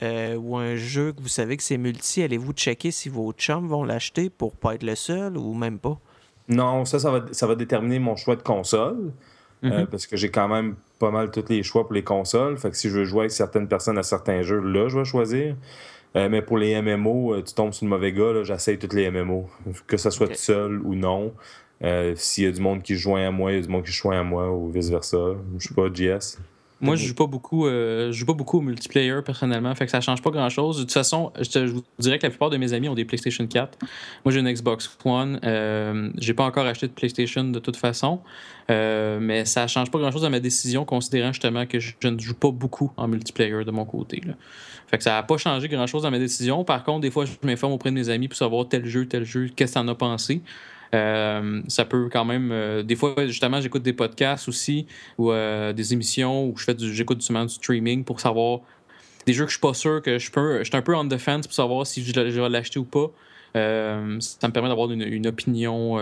ou 0.02 0.58
un 0.58 0.76
jeu 0.76 1.12
que 1.12 1.22
vous 1.22 1.28
savez 1.28 1.58
que 1.58 1.64
c'est 1.64 1.80
multi, 1.80 2.22
allez-vous 2.22 2.54
checker 2.54 2.92
si 2.92 3.10
vos 3.10 3.32
chums 3.34 3.68
vont 3.68 3.84
l'acheter 3.84 4.30
pour 4.30 4.56
pas 4.56 4.76
être 4.76 4.84
le 4.84 4.94
seul 4.94 5.38
ou 5.38 5.56
même 5.56 5.80
pas? 5.80 6.00
Non, 6.48 6.86
ça, 6.86 7.00
ça 7.00 7.12
va, 7.12 7.26
ça 7.32 7.48
va 7.48 7.56
déterminer 7.56 8.00
mon 8.00 8.16
choix 8.16 8.36
de 8.36 8.42
console. 8.42 9.12
Euh, 9.64 9.82
mhm. 9.82 9.88
parce 9.88 10.06
que 10.06 10.16
j'ai 10.16 10.30
quand 10.30 10.48
même 10.48 10.76
pas 11.00 11.10
mal 11.10 11.32
tous 11.32 11.46
les 11.50 11.64
choix 11.64 11.84
pour 11.84 11.94
les 11.94 12.04
consoles. 12.04 12.58
Fait 12.58 12.70
que 12.70 12.78
si 12.78 12.90
je 12.90 13.00
veux 13.00 13.06
jouer 13.06 13.22
avec 13.22 13.32
certaines 13.32 13.68
personnes 13.68 13.98
à 13.98 14.04
certains 14.04 14.44
jeux, 14.44 14.60
là, 14.60 14.88
je 14.88 15.00
vais 15.00 15.06
choisir. 15.06 15.56
Euh, 16.16 16.30
mais 16.30 16.42
pour 16.42 16.58
les 16.58 16.80
MMO, 16.82 17.34
euh, 17.34 17.44
tu 17.44 17.54
tombes 17.54 17.74
sur 17.74 17.86
le 17.86 17.90
mauvais 17.90 18.14
gars, 18.14 18.44
j'essaye 18.44 18.78
toutes 18.78 18.94
les 18.94 19.10
MMO. 19.10 19.50
Que 19.88 19.98
ce 19.98 20.10
soit 20.10 20.28
tout 20.28 20.36
seul 20.36 20.80
ou 20.82 20.96
non. 20.96 21.34
S'il 22.16 22.44
y 22.44 22.48
a 22.48 22.52
du 22.52 22.62
monde 22.62 22.82
qui 22.82 22.96
joint 22.96 23.28
à 23.28 23.32
moi, 23.32 23.52
il 23.52 23.56
y 23.56 23.60
a 23.60 23.62
du 23.62 23.68
monde 23.68 23.84
qui 23.84 23.92
joint 23.92 24.20
à 24.20 24.24
moi 24.24 24.52
ou 24.52 24.70
vice-versa. 24.70 25.18
Je 25.58 25.68
sais 25.68 25.74
pas, 25.74 25.88
JS. 25.94 26.38
Moi, 26.80 26.96
je 26.96 27.08
joue 27.08 27.16
pas 27.16 27.26
beaucoup, 27.26 27.66
euh, 27.66 28.12
je 28.12 28.20
joue 28.20 28.26
pas 28.26 28.34
beaucoup 28.34 28.60
au 28.60 28.62
multiplayer 28.62 29.22
personnellement, 29.26 29.74
fait 29.74 29.86
que 29.86 29.92
ça 29.92 30.02
change 30.02 30.22
pas 30.22 30.30
grand 30.30 30.50
chose. 30.50 30.78
De 30.78 30.82
toute 30.84 30.92
façon, 30.92 31.32
je, 31.40 31.50
te, 31.50 31.66
je 31.66 31.72
vous 31.72 31.84
dirais 32.00 32.20
que 32.20 32.26
la 32.26 32.30
plupart 32.30 32.52
de 32.52 32.58
mes 32.58 32.74
amis 32.74 32.88
ont 32.88 32.94
des 32.94 33.06
PlayStation 33.06 33.48
4. 33.48 33.80
Moi, 34.24 34.32
j'ai 34.32 34.40
une 34.40 34.52
Xbox 34.52 34.96
One. 35.04 35.40
Euh, 35.44 36.10
j'ai 36.18 36.34
pas 36.34 36.46
encore 36.46 36.68
acheté 36.68 36.88
de 36.88 36.94
PlayStation 36.94 37.44
de 37.46 37.60
toute 37.60 37.78
façon, 37.78 38.22
euh, 38.70 39.18
mais 39.20 39.46
ça 39.46 39.66
change 39.68 39.90
pas 39.90 39.98
grand 39.98 40.12
chose 40.12 40.26
à 40.26 40.30
ma 40.30 40.40
décision, 40.40 40.86
considérant 40.86 41.32
justement 41.32 41.66
que 41.66 41.80
je, 41.80 41.94
je 42.00 42.08
ne 42.10 42.20
joue 42.20 42.36
pas 42.36 42.52
beaucoup 42.52 42.92
en 42.96 43.08
multiplayer 43.08 43.64
de 43.66 43.72
mon 43.72 43.86
côté. 43.86 44.22
Là. 44.26 44.34
Fait 44.88 44.98
que 44.98 45.04
ça 45.04 45.18
a 45.18 45.24
pas 45.24 45.38
changé 45.38 45.68
grand 45.68 45.88
chose 45.88 46.04
dans 46.04 46.12
ma 46.12 46.20
décision. 46.20 46.64
Par 46.64 46.84
contre, 46.84 47.02
des 47.02 47.12
fois, 47.12 47.26
je 47.26 47.32
m'informe 47.44 47.74
auprès 47.74 47.90
de 47.90 47.96
mes 47.96 48.10
amis 48.10 48.28
pour 48.28 48.38
savoir 48.38 48.68
tel 48.70 48.86
jeu, 48.86 49.06
tel 49.06 49.26
jeu, 49.26 49.50
qu'est-ce 49.54 49.74
que 49.74 49.80
t'en 49.80 49.88
as 49.88 49.96
pensé. 49.96 50.42
Euh, 50.94 51.62
ça 51.68 51.86
peut 51.86 52.10
quand 52.12 52.26
même. 52.26 52.52
euh, 52.52 52.84
des 52.84 52.96
fois, 52.96 53.14
justement, 53.26 53.62
j'écoute 53.62 53.84
des 53.84 53.94
podcasts 53.94 54.48
aussi 54.48 54.88
ou 55.18 55.32
euh, 55.32 55.74
des 55.74 55.94
émissions 55.94 56.48
où 56.48 56.58
je 56.58 56.64
fais 56.64 56.74
du, 56.74 56.94
j'écoute 56.94 57.20
justement 57.20 57.46
du 57.46 57.54
streaming 57.54 58.04
pour 58.04 58.20
savoir 58.20 58.62
des 59.26 59.34
jeux 59.34 59.46
que 59.46 59.52
je 59.52 59.58
suis 59.58 59.62
pas 59.62 59.74
sûr 59.74 60.02
que 60.02 60.18
je 60.20 60.32
peux. 60.32 60.60
Je 60.60 60.64
suis 60.66 60.78
un 60.78 60.82
peu 60.82 60.96
on 60.96 61.08
the 61.08 61.18
fence 61.18 61.48
pour 61.48 61.56
savoir 61.56 61.86
si 61.86 62.04
je, 62.04 62.14
vais 62.14 62.50
l'acheter 62.50 62.80
ou 62.80 62.86
pas. 62.86 63.12
Ça 63.54 64.00
me 64.48 64.52
permet 64.52 64.70
d'avoir 64.70 64.92
une, 64.92 65.02
une 65.02 65.28
opinion 65.28 65.98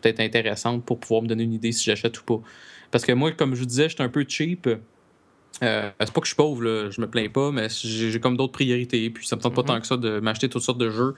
peut-être 0.00 0.20
intéressante 0.20 0.84
pour 0.84 0.98
pouvoir 0.98 1.22
me 1.22 1.28
donner 1.28 1.44
une 1.44 1.52
idée 1.52 1.72
si 1.72 1.84
j'achète 1.84 2.18
ou 2.20 2.24
pas. 2.24 2.40
Parce 2.90 3.04
que 3.04 3.12
moi, 3.12 3.30
comme 3.32 3.54
je 3.54 3.60
vous 3.60 3.66
disais, 3.66 3.88
je 3.88 3.94
suis 3.94 4.02
un 4.02 4.08
peu 4.08 4.24
cheap. 4.26 4.68
Euh, 5.62 5.90
c'est 6.00 6.12
pas 6.12 6.20
que 6.20 6.26
je 6.26 6.30
suis 6.32 6.36
pauvre, 6.36 6.62
là, 6.62 6.90
je 6.90 7.00
me 7.00 7.06
plains 7.08 7.28
pas, 7.30 7.50
mais 7.50 7.68
j'ai 7.70 8.20
comme 8.20 8.36
d'autres 8.36 8.52
priorités. 8.52 9.08
Puis 9.10 9.26
ça 9.26 9.36
me 9.36 9.40
tente 9.40 9.54
pas 9.54 9.62
Mhm. 9.62 9.66
tant 9.68 9.80
que 9.80 9.86
ça 9.86 9.96
de 9.96 10.20
m'acheter 10.20 10.48
toutes 10.50 10.62
sortes 10.62 10.78
de 10.78 10.90
jeux 10.90 11.14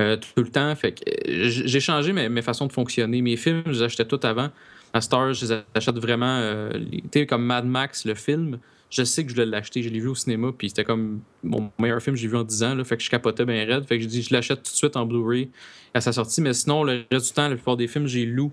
euh, 0.00 0.16
tout 0.16 0.42
le 0.42 0.50
temps. 0.50 0.74
Fait 0.76 0.92
que 0.92 1.02
euh, 1.08 1.48
j'ai 1.48 1.80
changé 1.80 2.12
mes, 2.12 2.28
mes 2.28 2.42
façons 2.42 2.66
de 2.66 2.72
fonctionner. 2.72 3.22
Mes 3.22 3.36
films, 3.36 3.62
je 3.66 3.70
les 3.72 3.82
achetais 3.82 4.04
tout 4.04 4.20
avant. 4.24 4.50
À 4.92 5.00
Star, 5.00 5.32
je 5.32 5.46
les 5.46 5.60
achète 5.74 5.96
vraiment. 5.98 6.26
euh, 6.38 6.70
les- 6.74 7.00
tu 7.02 7.08
sais, 7.20 7.26
comme 7.26 7.44
Mad 7.44 7.64
Max, 7.66 8.04
le 8.04 8.14
film, 8.14 8.58
je 8.90 9.04
sais 9.04 9.22
que 9.24 9.30
je 9.30 9.34
voulais 9.34 9.46
l'acheter. 9.46 9.82
Je 9.82 9.88
l'ai 9.88 10.00
vu 10.00 10.08
au 10.08 10.14
cinéma, 10.14 10.50
puis 10.56 10.68
c'était 10.68 10.84
comme 10.84 11.20
mon 11.42 11.70
meilleur 11.78 12.00
film 12.02 12.14
que 12.16 12.20
j'ai 12.20 12.28
vu 12.28 12.36
en 12.36 12.44
10 12.44 12.62
ans. 12.62 12.74
Là, 12.74 12.84
fait 12.84 12.96
que 12.98 13.02
je 13.02 13.10
capotais 13.10 13.44
bien 13.46 13.64
raide. 13.66 13.84
Fait 13.86 13.96
que 13.98 14.02
je 14.04 14.08
dis, 14.08 14.22
je 14.22 14.32
l'achète 14.34 14.62
tout 14.62 14.70
de 14.70 14.76
suite 14.76 14.96
en 14.96 15.06
Blu-ray 15.06 15.50
à 15.94 16.00
sa 16.02 16.12
sortie. 16.12 16.40
Mais 16.42 16.52
sinon, 16.52 16.84
le 16.84 17.04
reste 17.10 17.26
du 17.28 17.32
temps, 17.32 17.48
la 17.48 17.54
plupart 17.54 17.76
des 17.78 17.88
films, 17.88 18.06
j'ai 18.06 18.24
loué 18.26 18.50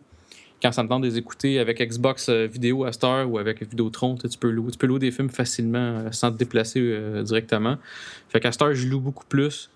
quand 0.62 0.72
ça 0.72 0.84
me 0.84 0.89
tente 0.89 1.02
de 1.02 1.08
les 1.08 1.18
écouter 1.18 1.60
avec 1.60 1.82
Xbox 1.82 2.30
euh, 2.30 2.48
vidéo 2.48 2.86
à 2.86 2.91
Star 2.91 3.30
ou 3.30 3.38
avec 3.38 3.62
Vidéotron, 3.62 4.15
tu 4.15 4.38
peux 4.38 4.50
louer, 4.50 4.72
tu 4.72 4.78
peux 4.78 4.88
louer 4.88 5.00
des 5.00 5.12
films 5.12 5.30
facilement 5.30 5.78
euh, 5.78 6.12
sans 6.12 6.32
te 6.32 6.38
déplacer 6.38 6.80
euh, 6.82 7.24
directement. 7.24 7.78
Fait 8.30 8.39
qu'à 8.39 8.52
Star, 8.52 8.74
je 8.74 8.88
loue 8.88 9.00
beaucoup 9.00 9.26
plus. 9.26 9.70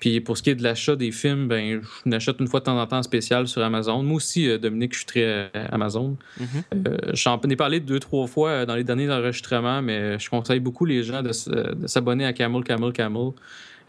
Puis 0.00 0.20
pour 0.20 0.36
ce 0.38 0.44
qui 0.44 0.50
est 0.50 0.54
de 0.54 0.62
l'achat 0.62 0.94
des 0.94 1.10
films, 1.10 1.48
ben, 1.48 1.80
je 1.82 2.08
n'achète 2.08 2.38
une 2.38 2.46
fois 2.46 2.60
de 2.60 2.66
temps 2.66 2.80
en 2.80 2.86
temps 2.86 3.02
spécial 3.02 3.48
sur 3.48 3.62
Amazon. 3.62 4.02
Moi 4.04 4.16
aussi, 4.18 4.56
Dominique, 4.58 4.92
je 4.92 4.98
suis 4.98 5.06
très 5.06 5.50
Amazon. 5.72 6.16
Mhm. 6.38 6.46
Euh, 6.86 6.96
J'en 7.14 7.40
ai 7.40 7.56
parlé 7.56 7.80
deux, 7.80 7.98
trois 7.98 8.28
fois 8.28 8.64
dans 8.64 8.76
les 8.76 8.84
derniers 8.84 9.10
enregistrements, 9.10 9.82
mais 9.82 10.16
je 10.20 10.30
conseille 10.30 10.60
beaucoup 10.60 10.84
les 10.84 11.02
gens 11.02 11.22
de, 11.22 11.32
s'abonner 11.32 12.24
à 12.24 12.32
Camel, 12.32 12.62
Camel, 12.62 12.92
Camel. 12.92 13.32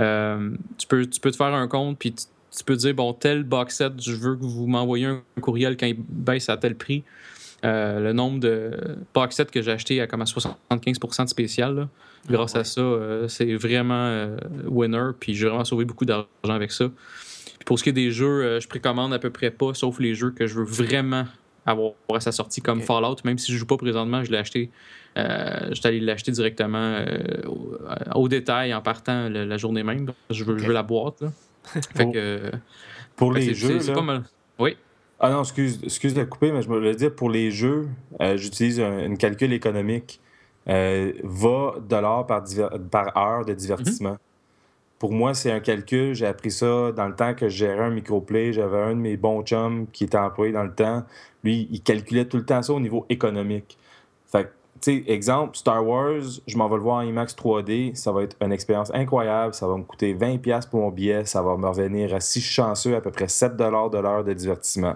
Euh, 0.01 0.51
tu, 0.77 0.87
peux, 0.87 1.05
tu 1.05 1.19
peux 1.19 1.31
te 1.31 1.35
faire 1.35 1.53
un 1.53 1.67
compte, 1.67 1.97
puis 1.99 2.13
tu, 2.13 2.25
tu 2.55 2.63
peux 2.63 2.75
dire, 2.75 2.93
bon, 2.93 3.13
tel 3.13 3.43
box 3.43 3.77
set, 3.77 3.93
je 4.01 4.13
veux 4.13 4.35
que 4.35 4.43
vous 4.43 4.67
m'envoyiez 4.67 5.05
un 5.05 5.21
courriel 5.41 5.77
quand 5.77 5.85
il 5.85 5.97
baisse 5.97 6.49
à 6.49 6.57
tel 6.57 6.75
prix. 6.75 7.03
Euh, 7.65 7.99
le 7.99 8.13
nombre 8.13 8.39
de 8.39 8.71
box 9.13 9.35
sets 9.35 9.45
que 9.47 9.61
j'ai 9.61 9.71
acheté 9.71 9.99
à 9.99 10.07
comme 10.07 10.21
à 10.21 10.25
75% 10.25 11.23
de 11.25 11.29
spécial, 11.29 11.75
là. 11.75 11.89
grâce 12.29 12.53
ouais. 12.53 12.59
à 12.61 12.63
ça, 12.63 12.79
euh, 12.79 13.27
c'est 13.27 13.53
vraiment 13.55 13.93
euh, 14.05 14.37
winner, 14.65 15.11
puis 15.19 15.35
j'ai 15.35 15.47
vraiment 15.47 15.65
sauvé 15.65 15.83
beaucoup 15.83 16.05
d'argent 16.05 16.27
avec 16.45 16.71
ça. 16.71 16.85
Puis 16.87 17.65
pour 17.65 17.77
ce 17.77 17.83
qui 17.83 17.89
est 17.89 17.93
des 17.93 18.11
jeux, 18.11 18.59
je 18.61 18.67
précommande 18.69 19.13
à 19.13 19.19
peu 19.19 19.29
près 19.29 19.51
pas, 19.51 19.73
sauf 19.73 19.99
les 19.99 20.15
jeux 20.15 20.31
que 20.31 20.47
je 20.47 20.55
veux 20.55 20.63
vraiment 20.63 21.25
avoir 21.65 21.91
à 22.13 22.21
sa 22.21 22.31
sortie, 22.31 22.61
comme. 22.61 22.81
Fallout, 22.81 23.17
même 23.25 23.37
si 23.37 23.51
je 23.51 23.57
joue 23.57 23.65
pas 23.65 23.75
présentement, 23.75 24.23
je 24.23 24.31
l'ai 24.31 24.37
acheté. 24.37 24.71
J'étais 25.17 25.89
allé 25.89 25.99
l'acheter 25.99 26.31
directement 26.31 27.03
au, 27.45 27.75
au 28.15 28.29
détail 28.29 28.73
en 28.73 28.81
partant 28.81 29.27
le- 29.27 29.43
la 29.43 29.57
journée 29.57 29.83
même. 29.83 30.09
Je 30.29 30.45
veux, 30.45 30.57
je 30.57 30.65
veux 30.65 30.73
la 30.73 30.83
boîte. 30.83 31.19
Là. 31.19 31.33
Fait 31.63 32.03
Pour- 32.03 32.13
que. 32.13 32.51
Pour 33.15 33.33
fait 33.33 33.39
que 33.41 33.45
les 33.47 33.53
jeux, 33.53 33.67
c'est- 33.79 33.79
c'est 33.85 33.87
là- 33.91 33.95
pas 33.95 34.01
mal. 34.01 34.23
Oui. 34.59 34.77
Ah 35.19 35.29
non, 35.29 35.41
excuse, 35.41 35.79
excuse 35.83 36.13
de 36.13 36.23
couper, 36.23 36.51
mais 36.51 36.61
je 36.61 36.69
me 36.69 36.79
le 36.79 36.95
dire, 36.95 37.13
pour 37.13 37.29
les 37.29 37.51
jeux, 37.51 37.89
euh, 38.21 38.37
j'utilise 38.37 38.79
un, 38.79 38.99
une 39.05 39.17
calcul 39.17 39.51
économique. 39.51 40.21
Euh, 40.67 41.13
va 41.23 41.75
dollar 41.81 42.27
par, 42.27 42.43
par 42.91 43.17
heure 43.17 43.43
de 43.45 43.53
divertissement. 43.53 44.17
Pour 44.99 45.11
moi, 45.13 45.33
c'est 45.33 45.51
un 45.51 45.61
calcul. 45.61 46.13
J'ai 46.13 46.25
appris 46.27 46.51
ça 46.51 46.91
dans 46.91 47.07
le 47.07 47.15
temps 47.15 47.33
que 47.33 47.49
je 47.49 47.57
gérais 47.57 47.85
un 47.85 47.89
microplay. 47.89 48.53
J'avais 48.53 48.77
un 48.77 48.89
de 48.91 48.99
mes 48.99 49.17
bons 49.17 49.41
chums 49.43 49.87
qui 49.91 50.03
était 50.03 50.17
employé 50.17 50.51
dans 50.53 50.63
le 50.63 50.73
temps. 50.73 51.03
Lui, 51.43 51.67
il 51.71 51.81
calculait 51.81 52.25
tout 52.25 52.37
le 52.37 52.45
temps 52.45 52.61
ça 52.61 52.73
au 52.73 52.79
niveau 52.79 53.05
économique. 53.09 53.77
Fait 54.31 54.51
sais, 54.81 55.03
exemple, 55.07 55.57
Star 55.57 55.85
Wars, 55.85 56.21
je 56.47 56.57
m'en 56.57 56.67
vais 56.69 56.75
le 56.75 56.81
voir 56.81 56.97
en 56.97 57.01
IMAX 57.01 57.35
3D. 57.35 57.95
Ça 57.95 58.11
va 58.11 58.23
être 58.23 58.35
une 58.41 58.51
expérience 58.51 58.91
incroyable. 58.93 59.53
Ça 59.53 59.67
va 59.67 59.75
me 59.77 59.83
coûter 59.83 60.13
20$ 60.13 60.69
pour 60.69 60.81
mon 60.81 60.89
billet. 60.89 61.25
Ça 61.25 61.41
va 61.41 61.57
me 61.57 61.67
revenir, 61.67 62.13
à, 62.13 62.19
si 62.19 62.39
je 62.39 62.45
suis 62.45 62.53
chanceux, 62.55 62.95
à 62.95 63.01
peu 63.01 63.11
près 63.11 63.25
7$ 63.25 63.55
de 63.91 63.97
l'heure 63.99 64.23
de 64.23 64.33
divertissement. 64.33 64.95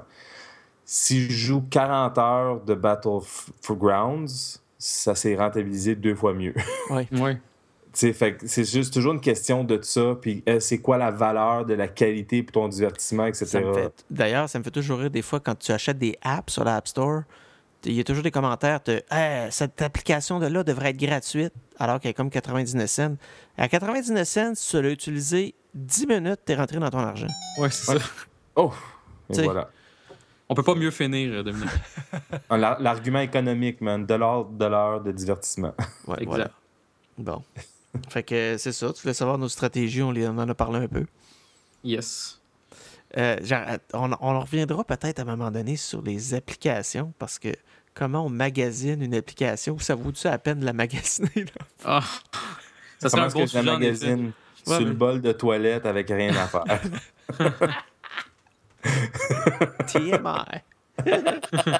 Si 0.86 1.22
je 1.22 1.32
joue 1.32 1.64
40 1.70 2.18
heures 2.18 2.60
de 2.62 2.74
Battle 2.76 3.20
for 3.62 3.76
Grounds, 3.78 4.62
ça 4.78 5.16
s'est 5.16 5.36
rentabilisé 5.36 5.96
deux 5.96 6.16
fois 6.16 6.34
mieux. 6.34 6.54
Oui. 6.90 7.08
Tu 7.96 8.00
sais, 8.08 8.14
fait 8.14 8.34
que 8.38 8.48
c'est 8.48 8.64
juste 8.68 8.92
toujours 8.92 9.14
une 9.14 9.22
question 9.22 9.64
de 9.64 9.80
ça, 9.84 10.18
puis 10.20 10.42
euh, 10.50 10.60
c'est 10.60 10.80
quoi 10.80 10.98
la 10.98 11.12
valeur 11.12 11.64
de 11.64 11.76
la 11.76 11.88
qualité 11.88 12.42
pour 12.42 12.54
ton 12.54 12.68
divertissement, 12.68 13.28
etc. 13.28 13.46
Ça 13.46 13.62
me 13.62 13.72
fait- 13.72 14.06
D'ailleurs, 14.10 14.50
ça 14.50 14.58
me 14.58 14.64
fait 14.64 14.72
toujours 14.72 14.98
rire 14.98 15.12
des 15.12 15.22
fois 15.22 15.40
quand 15.40 15.54
tu 15.54 15.72
achètes 15.72 16.00
des 16.00 16.18
apps 16.24 16.52
sur 16.52 16.64
l'App 16.64 16.88
Store. 16.88 17.22
Il 17.86 17.94
y 17.94 18.00
a 18.00 18.04
toujours 18.04 18.24
des 18.24 18.32
commentaires 18.32 18.80
de 18.86 19.02
Hey, 19.12 19.52
cette 19.52 19.82
application 19.82 20.40
de 20.40 20.48
là 20.48 20.64
devrait 20.64 20.92
être 20.92 20.98
gratuite 20.98 21.54
alors 21.78 22.00
qu'elle 22.00 22.12
est 22.12 22.14
comme 22.14 22.30
99 22.30 22.90
cents. 22.90 23.16
À 23.58 23.68
99 23.68 24.28
cents, 24.28 24.56
si 24.56 24.70
tu 24.70 24.82
l'as 24.82 24.90
utilisé 24.90 25.54
10 25.74 26.08
minutes, 26.08 26.40
tu 26.46 26.54
es 26.54 26.56
rentré 26.56 26.80
dans 26.80 26.90
ton 26.90 27.00
argent. 27.00 27.28
Ouais, 27.58 27.70
c'est 27.70 27.92
Ouais. 27.94 28.00
ça. 28.00 28.06
Oh! 28.56 28.72
Et 29.30 29.42
voilà. 29.44 29.70
On 30.50 30.56
peut 30.56 30.64
pas 30.64 30.76
mieux 30.76 30.92
finir, 30.92 31.34
euh, 31.34 31.44
Dominique. 31.44 31.70
Ah, 32.50 32.58
l'ar- 32.58 32.80
L'argument 32.80 33.20
économique, 33.20 33.82
man. 33.82 34.06
Dollar 34.06 34.46
de 34.46 34.66
l'heure 34.66 35.02
de 35.02 35.12
divertissement. 35.12 35.74
Ouais, 36.08 36.18
Exact. 36.22 36.26
voilà. 36.28 36.52
Bon. 37.18 37.44
fait 38.10 38.24
que 38.24 38.56
c'est 38.58 38.72
ça. 38.72 38.92
Tu 38.94 39.02
voulais 39.02 39.14
savoir 39.14 39.38
nos 39.38 39.50
stratégies, 39.50 40.02
on 40.04 40.10
en 40.10 40.50
a 40.50 40.54
parlé 40.54 40.80
un 40.80 40.88
peu. 40.88 41.06
Yes. 41.84 42.40
Euh, 43.18 43.38
genre, 43.44 43.62
on, 43.94 44.12
on 44.12 44.36
en 44.36 44.40
reviendra 44.40 44.84
peut-être 44.84 45.20
à 45.20 45.22
un 45.22 45.26
moment 45.26 45.52
donné 45.52 45.76
sur 45.76 46.02
les 46.02 46.34
applications 46.34 47.14
parce 47.20 47.38
que 47.40 47.50
comment 47.94 48.26
on 48.26 48.30
magasine 48.30 49.02
une 49.04 49.14
application, 49.14 49.78
ça 49.80 49.94
vaut-tu 49.96 50.26
la 50.28 50.38
peine 50.40 50.60
de 50.62 50.66
la 50.66 50.74
magasiner? 50.82 51.30
là? 51.36 51.66
Ah. 51.86 52.02
Ça 53.00 53.10
serait 53.10 53.28
Comment 53.30 53.44
un 53.44 53.48
sujet 53.48 53.62
magasine 53.64 54.32
Ouais, 54.66 54.76
sur 54.78 54.80
mais- 54.80 54.86
le 54.90 54.94
bol 54.94 55.22
de 55.22 55.32
toilette 55.34 55.86
avec 55.86 56.08
rien 56.10 56.34
à 56.36 56.48
faire? 56.48 56.64
TMI. 59.88 60.62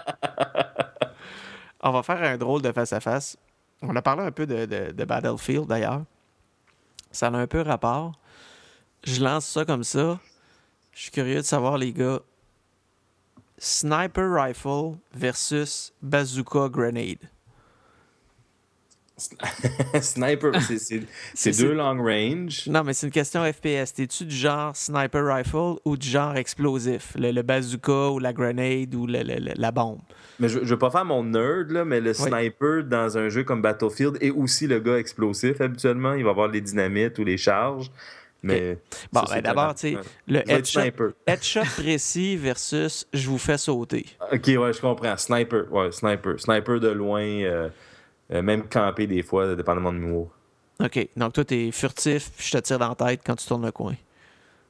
On 1.82 1.92
va 1.92 2.04
faire 2.04 2.22
un 2.24 2.38
drôle 2.38 2.62
de 2.62 2.72
face-à-face. 2.72 3.38
On 3.82 3.96
a 3.96 4.02
parlé 4.02 4.24
un 4.24 4.32
peu 4.32 4.46
de, 4.46 4.66
de- 4.66 4.92
de 4.92 5.06
Battlefield 5.06 5.68
d'ailleurs. 5.68 6.04
Ça 7.12 7.28
a 7.28 7.32
un 7.32 7.48
peu 7.48 7.62
rapport. 7.62 8.14
Je 9.04 9.22
lance 9.24 9.46
ça 9.46 9.66
comme 9.66 9.84
ça. 9.84 10.20
Je 10.94 11.02
suis 11.04 11.12
curieux 11.12 11.38
de 11.38 11.42
savoir, 11.42 11.78
les 11.78 11.92
gars. 11.92 12.20
Sniper 13.58 14.30
Rifle 14.34 14.98
versus 15.14 15.94
Bazooka 16.02 16.68
Grenade. 16.70 17.30
Sniper, 20.02 20.52
c'est- 21.34 21.58
deux 21.62 21.74
long 21.74 21.98
range. 22.04 22.68
Non, 22.68 22.84
mais 22.84 22.94
c'est 22.94 23.06
une 23.08 23.12
question 23.14 23.44
FPS. 23.46 23.94
T'es-tu 23.94 24.26
du 24.26 24.36
genre 24.36 24.76
Sniper 24.76 25.24
Rifle 25.36 25.76
ou 25.86 25.96
du 25.96 26.08
genre 26.08 26.36
explosif? 26.36 27.14
Le, 27.16 27.32
le 27.32 27.42
bazooka 27.44 28.10
ou 28.10 28.20
la 28.20 28.34
grenade 28.34 28.94
ou 28.96 29.06
le- 29.06 29.22
le- 29.22 29.40
le- 29.40 29.54
la 29.56 29.72
bombe? 29.72 30.00
Mais 30.40 30.50
je, 30.50 30.60
je 30.64 30.66
veux 30.74 30.80
pas 30.80 30.90
faire 30.90 31.06
mon 31.06 31.24
nerd, 31.24 31.70
là, 31.72 31.86
mais 31.86 32.02
le 32.02 32.14
sniper 32.14 32.84
dans 32.84 33.18
un 33.18 33.30
jeu 33.30 33.44
comme 33.44 33.62
Battlefield 33.62 34.18
est 34.20 34.32
aussi 34.32 34.66
le 34.68 34.80
gars 34.80 34.98
explosif 34.98 35.62
habituellement. 35.62 36.14
Il 36.14 36.24
va 36.24 36.32
avoir 36.32 36.48
les 36.48 36.60
dynamites 36.62 37.18
ou 37.20 37.24
les 37.24 37.38
charges. 37.38 37.92
Mais 38.44 38.78
Bon, 39.12 39.22
ben 39.30 39.42
d'abord, 39.42 39.74
tu 39.74 39.94
sais, 39.94 39.98
le 40.28 40.48
headshot, 40.50 40.82
headshot 41.28 41.64
précis 41.78 42.36
versus 42.36 43.08
je 43.14 43.30
vous 43.30 43.38
fais 43.38 43.58
sauter. 43.58 44.06
Ok, 44.32 44.48
ouais, 44.48 44.74
je 44.74 44.82
comprends. 44.82 45.16
Sniper, 45.16 45.72
ouais, 45.72 45.92
sniper. 45.92 46.40
Sniper 46.40 46.80
de 46.82 46.90
loin, 46.90 47.24
euh, 47.24 47.70
euh, 48.34 48.42
même 48.42 48.68
camper 48.68 49.08
des 49.08 49.24
fois, 49.24 49.56
dépendamment 49.56 49.94
de 49.94 49.98
l'humour. 49.98 50.30
OK. 50.84 51.08
Donc, 51.16 51.34
toi, 51.34 51.46
t'es 51.46 51.72
furtif, 51.72 52.32
puis 52.36 52.48
je 52.48 52.58
te 52.58 52.62
tire 52.62 52.80
dans 52.80 52.90
la 52.90 52.96
tête 52.96 53.22
quand 53.26 53.36
tu 53.36 53.48
tournes 53.48 53.66
le 53.66 53.72
coin. 53.72 53.96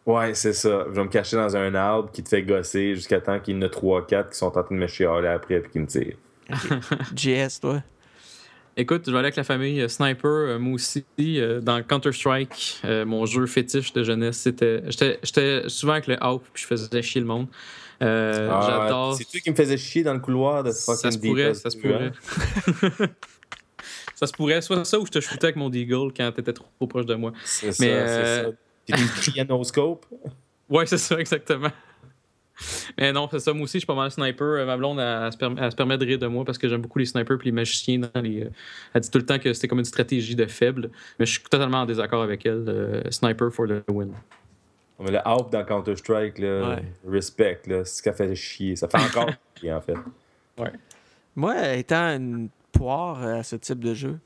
Ouais, 0.06 0.36
c'est 0.36 0.54
ça. 0.54 0.86
Je 0.90 0.92
vais 0.92 1.04
me 1.04 1.10
cacher 1.10 1.38
dans 1.38 1.56
un 1.56 1.74
arbre 1.74 2.12
qui 2.12 2.22
te 2.22 2.30
fait 2.30 2.44
gosser 2.44 2.94
jusqu'à 2.94 3.22
temps 3.22 3.40
qu'il 3.40 3.56
y 3.56 3.58
en 3.58 3.62
a 3.64 3.68
3-4 3.70 4.30
qui 4.30 4.38
sont 4.38 4.48
en 4.48 4.52
train 4.52 4.66
de 4.70 4.76
me 4.76 4.88
chialer 4.88 5.30
après 5.30 5.62
puis 5.62 5.72
qui 5.72 5.80
me 5.80 5.88
tirent. 5.88 6.18
JS, 7.16 7.60
toi? 7.62 7.82
Écoute, 8.76 9.04
je 9.06 9.12
vais 9.12 9.18
aller 9.20 9.28
avec 9.28 9.36
la 9.36 9.44
famille 9.44 9.82
euh, 9.82 9.88
Sniper. 9.88 10.30
euh, 10.30 10.60
moi 10.60 10.74
aussi, 10.74 11.06
euh, 11.20 11.62
dans 11.62 11.82
Counter-Strike, 11.84 12.82
mon 13.06 13.26
jeu 13.26 13.46
fétiche 13.46 13.94
de 13.94 14.04
jeunesse, 14.04 14.38
c'était. 14.38 14.82
J'étais 14.90 15.64
souvent 15.68 15.94
avec 15.94 16.08
le 16.08 16.18
Hawk, 16.24 16.42
puis 16.54 16.64
je 16.64 16.68
faisais 16.68 17.02
chier 17.02 17.22
le 17.22 17.28
monde. 17.28 17.48
Euh, 18.02 18.50
Ah, 18.52 18.66
J'adore. 18.84 19.16
C'est 19.16 19.26
toi 19.26 19.40
qui 19.40 19.50
me 19.52 19.56
faisais 19.56 19.78
chier 19.78 20.04
dans 20.04 20.14
le 20.14 20.20
couloir 20.20 20.64
de 20.64 20.72
fucking 20.72 20.96
Ça 20.96 21.12
se 21.12 21.18
pourrait, 21.20 21.54
ça 21.54 21.70
se 21.70 21.78
pourrait. 21.78 22.12
Ça 24.16 24.28
se 24.28 24.34
pourrait 24.34 24.62
soit 24.62 24.86
ça 24.86 25.00
ou 25.00 25.06
je 25.06 25.12
te 25.12 25.20
shootais 25.20 25.46
avec 25.46 25.56
mon 25.56 25.70
Deagle 25.70 26.14
quand 26.16 26.32
t'étais 26.32 26.54
trop, 26.54 26.68
trop 26.78 26.88
proche 26.88 27.06
de 27.06 27.16
moi. 27.16 27.34
C'est 27.46 27.72
ça, 27.72 27.84
c'est 27.84 28.44
ça. 28.44 28.50
Puis 28.88 29.02
une 29.02 29.08
cryanoscope. 29.22 30.06
Ouais, 30.70 30.86
c'est 30.86 30.98
ça, 30.98 31.20
exactement. 31.20 31.70
Mais 32.98 33.12
non, 33.12 33.28
c'est 33.32 33.40
ça. 33.40 33.52
Moi 33.54 33.64
aussi, 33.64 33.74
je 33.74 33.80
suis 33.80 33.88
pas 33.88 33.96
mal 33.96 34.12
sniper. 34.12 34.46
Euh, 34.46 34.66
Ma 34.66 34.78
blonde, 34.78 35.00
elle, 35.00 35.24
elle 35.26 35.32
se 35.32 35.38
permet, 35.38 35.62
elle 35.62 35.72
se 35.72 35.76
permet 35.76 35.98
de 35.98 36.06
rire 36.06 36.20
de 36.20 36.28
moi 36.28 36.46
parce 36.46 36.58
que 36.58 36.68
j'aime 36.70 36.82
beaucoup 36.82 37.00
les 37.00 37.06
snipers 37.06 37.38
et 37.42 37.46
les 37.46 37.52
magiciens. 37.52 38.00
Dans 38.00 38.22
les, 38.22 38.44
euh, 38.44 38.50
elle 38.94 39.02
dit 39.02 39.10
tout 39.10 39.18
le 39.18 39.26
temps 39.26 39.40
que 39.40 39.54
c'était 39.54 39.68
comme 39.68 39.80
une 39.80 39.86
stratégie 39.86 40.36
de 40.36 40.46
faible. 40.46 40.90
Mais 41.20 41.26
je 41.26 41.32
suis 41.32 41.42
totalement 41.44 41.80
en 41.82 41.86
désaccord 41.86 42.22
avec 42.22 42.46
elle. 42.46 42.64
euh, 42.68 43.02
sniper 43.12 43.52
for 43.52 43.68
the 43.68 43.84
win. 43.90 44.12
Mais 45.00 45.12
le 45.12 45.28
AWP 45.28 45.52
dans 45.52 45.66
Counter-Strike, 45.66 46.38
Ouais. 46.40 46.84
respect, 47.08 47.62
là, 47.66 47.84
c'est 47.84 47.98
ce 47.98 48.04
qui 48.04 48.16
fait 48.16 48.36
chier. 48.36 48.76
Ça 48.76 48.88
fait 48.88 49.00
encore 49.02 49.30
chier, 49.60 49.74
en 49.74 49.82
fait. 49.82 49.96
Moi, 51.36 51.74
étant 51.76 52.10
une 52.16 52.50
poire 52.72 53.22
à 53.24 53.44
ce 53.44 53.56
type 53.56 53.80
de 53.80 53.94
jeu, 53.94 54.20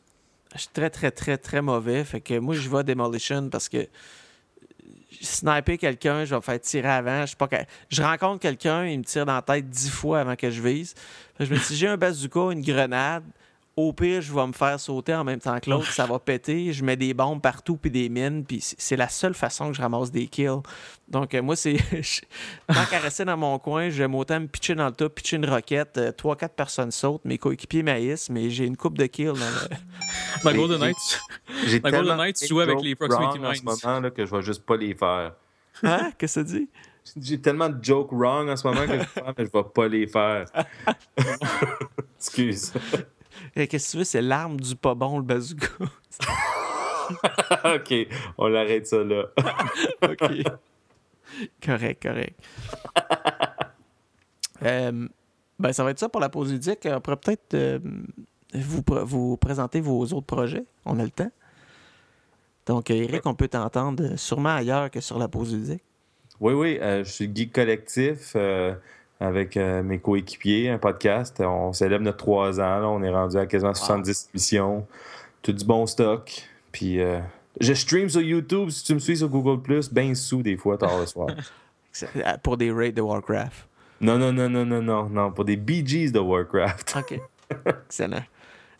je 0.53 0.59
suis 0.59 0.69
très, 0.73 0.89
très, 0.89 1.11
très, 1.11 1.37
très 1.37 1.61
mauvais. 1.61 2.03
Fait 2.03 2.19
que 2.21 2.37
moi, 2.39 2.53
je 2.53 2.69
vais 2.69 2.79
à 2.79 2.83
Demolition 2.83 3.49
parce 3.49 3.69
que 3.69 3.87
sniper 5.21 5.77
quelqu'un, 5.77 6.25
je 6.25 6.31
vais 6.31 6.35
me 6.35 6.41
faire 6.41 6.59
tirer 6.59 6.89
avant. 6.89 7.21
Je, 7.21 7.27
suis 7.27 7.35
pas 7.35 7.49
je 7.89 8.01
rencontre 8.01 8.39
quelqu'un, 8.39 8.85
il 8.85 8.99
me 8.99 9.03
tire 9.03 9.25
dans 9.25 9.35
la 9.35 9.41
tête 9.41 9.69
dix 9.69 9.89
fois 9.89 10.21
avant 10.21 10.35
que 10.35 10.49
je 10.49 10.61
vise. 10.61 10.93
Je 11.39 11.45
me 11.53 11.57
dis, 11.57 11.75
j'ai 11.75 11.87
un 11.87 11.97
bazooka, 11.97 12.51
une 12.51 12.61
grenade, 12.61 13.23
au 13.77 13.93
pire, 13.93 14.21
je 14.21 14.33
vais 14.33 14.45
me 14.47 14.51
faire 14.53 14.79
sauter 14.79 15.13
en 15.13 15.23
même 15.23 15.39
temps 15.39 15.57
que 15.59 15.69
l'autre, 15.69 15.91
ça 15.91 16.05
va 16.07 16.17
péter. 16.19 16.73
Je 16.73 16.83
mets 16.83 16.97
des 16.97 17.13
bombes 17.13 17.39
partout 17.41 17.77
puis 17.77 17.91
des 17.91 18.09
mines, 18.09 18.43
puis 18.43 18.59
c'est 18.61 18.95
la 18.97 19.07
seule 19.07 19.35
façon 19.35 19.69
que 19.69 19.77
je 19.77 19.81
ramasse 19.81 20.11
des 20.11 20.25
kills. 20.27 20.61
Donc, 21.07 21.33
euh, 21.35 21.41
moi, 21.43 21.55
c'est. 21.55 21.77
je- 22.01 22.21
Tant 22.67 22.85
qu'à 22.89 22.97
rester 22.99 23.23
dans 23.23 23.37
mon 23.37 23.57
coin, 23.59 23.89
j'aime 23.89 24.15
autant 24.15 24.39
me 24.39 24.47
pitcher 24.47 24.73
dans 24.75 24.87
le 24.87 24.91
tas, 24.93 25.07
pitcher 25.09 25.37
une 25.37 25.45
roquette. 25.47 25.97
euh, 25.99 26.11
Trois, 26.11 26.35
quatre 26.35 26.55
personnes 26.55 26.91
sautent, 26.91 27.23
mes 27.23 27.37
coéquipiers 27.37 27.83
maïs, 27.83 28.29
mais 28.29 28.49
j'ai 28.49 28.65
une 28.65 28.75
coupe 28.75 28.97
de 28.97 29.05
kills 29.05 29.27
dans 29.27 29.33
le. 29.35 29.77
Dans 30.43 30.53
Golden 30.53 30.79
Knights, 30.79 31.19
J'ai 31.65 31.79
Golden 31.79 32.17
Knight, 32.17 32.35
tu 32.35 32.59
avec 32.61 32.75
jokes 32.75 32.83
les 32.83 32.95
Proximity 32.95 33.37
wrong 33.39 33.45
en 33.45 33.53
ce 33.53 33.61
Mines. 33.63 33.75
moment 33.85 33.99
là, 34.01 34.09
que 34.11 34.25
je 34.25 34.35
vais 34.35 34.41
juste 34.43 34.63
pas 34.65 34.77
les 34.77 34.93
faire. 34.93 35.33
Hein? 35.83 36.11
Qu'est-ce 36.17 36.39
que 36.39 36.51
ça 36.51 36.57
dit? 36.57 36.67
J'ai 37.21 37.39
tellement 37.39 37.69
de 37.69 37.81
jokes 37.83 38.11
wrong 38.11 38.49
en 38.49 38.55
ce 38.57 38.67
moment 38.67 38.85
que 38.85 38.99
je, 38.99 39.43
je 39.45 39.51
vais 39.51 39.63
pas 39.73 39.87
les 39.87 40.07
faire. 40.07 40.45
Excuse. 42.17 42.73
Eh, 43.59 43.67
Qu'est-ce 43.67 43.87
que 43.87 43.91
tu 43.91 43.97
veux? 43.97 44.03
C'est 44.03 44.21
l'arme 44.21 44.59
du 44.59 44.75
pas 44.75 44.93
bon, 44.93 45.17
le 45.17 45.23
bazooka. 45.23 45.65
ok, 47.75 47.93
on 48.37 48.47
l'arrête 48.47 48.85
ça 48.85 49.03
là. 49.03 49.23
OK. 50.03 50.43
correct, 51.65 52.01
correct. 52.03 52.39
Euh, 54.63 55.07
ben, 55.59 55.71
ça 55.71 55.83
va 55.83 55.91
être 55.91 55.99
ça 55.99 56.09
pour 56.09 56.19
la 56.19 56.29
pause 56.29 56.51
ludique. 56.51 56.79
On 56.91 56.99
pourrait 56.99 57.17
peut-être 57.17 57.53
euh, 57.53 57.77
vous, 58.55 58.81
pr- 58.81 59.03
vous 59.03 59.37
présenter 59.37 59.81
vos 59.81 60.01
autres 60.05 60.25
projets. 60.25 60.65
On 60.83 60.97
a 60.99 61.03
le 61.03 61.11
temps. 61.11 61.29
Donc, 62.65 62.89
euh, 62.89 62.95
Eric, 62.95 63.23
on 63.27 63.35
peut 63.35 63.47
t'entendre 63.47 64.15
sûrement 64.15 64.55
ailleurs 64.55 64.89
que 64.89 64.99
sur 64.99 65.19
la 65.19 65.27
pause 65.27 65.53
ludique. 65.53 65.83
Oui, 66.39 66.53
oui, 66.53 66.79
euh, 66.81 67.03
je 67.03 67.11
suis 67.11 67.31
Geek 67.31 67.53
Collectif 67.53 68.33
euh, 68.35 68.73
avec 69.19 69.57
euh, 69.57 69.83
mes 69.83 69.99
coéquipiers, 69.99 70.69
un 70.69 70.77
podcast. 70.77 71.39
On 71.39 71.73
célèbre 71.73 72.03
notre 72.03 72.17
3 72.17 72.59
ans. 72.59 72.79
là. 72.79 72.87
On 72.87 73.01
est 73.03 73.09
rendu 73.09 73.37
à 73.37 73.45
quasiment 73.45 73.73
70 73.73 74.29
émissions. 74.33 74.85
Tout 75.41 75.53
du 75.53 75.65
bon 75.65 75.85
stock. 75.85 76.43
Puis 76.71 76.99
euh, 77.01 77.19
je 77.59 77.73
stream 77.73 78.09
sur 78.09 78.21
YouTube. 78.21 78.69
Si 78.69 78.83
tu 78.83 78.93
me 78.93 78.99
suis 78.99 79.17
sur 79.17 79.29
Google, 79.29 79.81
ben 79.91 80.13
sous 80.15 80.43
des 80.43 80.57
fois, 80.57 80.77
tard 80.77 80.99
le 80.99 81.05
soir. 81.05 81.29
Euh, 82.15 82.37
Pour 82.43 82.57
des 82.57 82.71
raids 82.71 82.91
de 82.91 83.01
Warcraft. 83.01 83.67
Non, 84.01 84.19
non, 84.19 84.31
non, 84.31 84.47
non, 84.47 84.63
non, 84.63 84.83
non, 84.83 85.09
non. 85.09 85.31
Pour 85.31 85.45
des 85.45 85.55
BGs 85.55 86.11
de 86.11 86.19
Warcraft. 86.19 86.95
OK. 86.95 87.19
Excellent. 87.65 88.21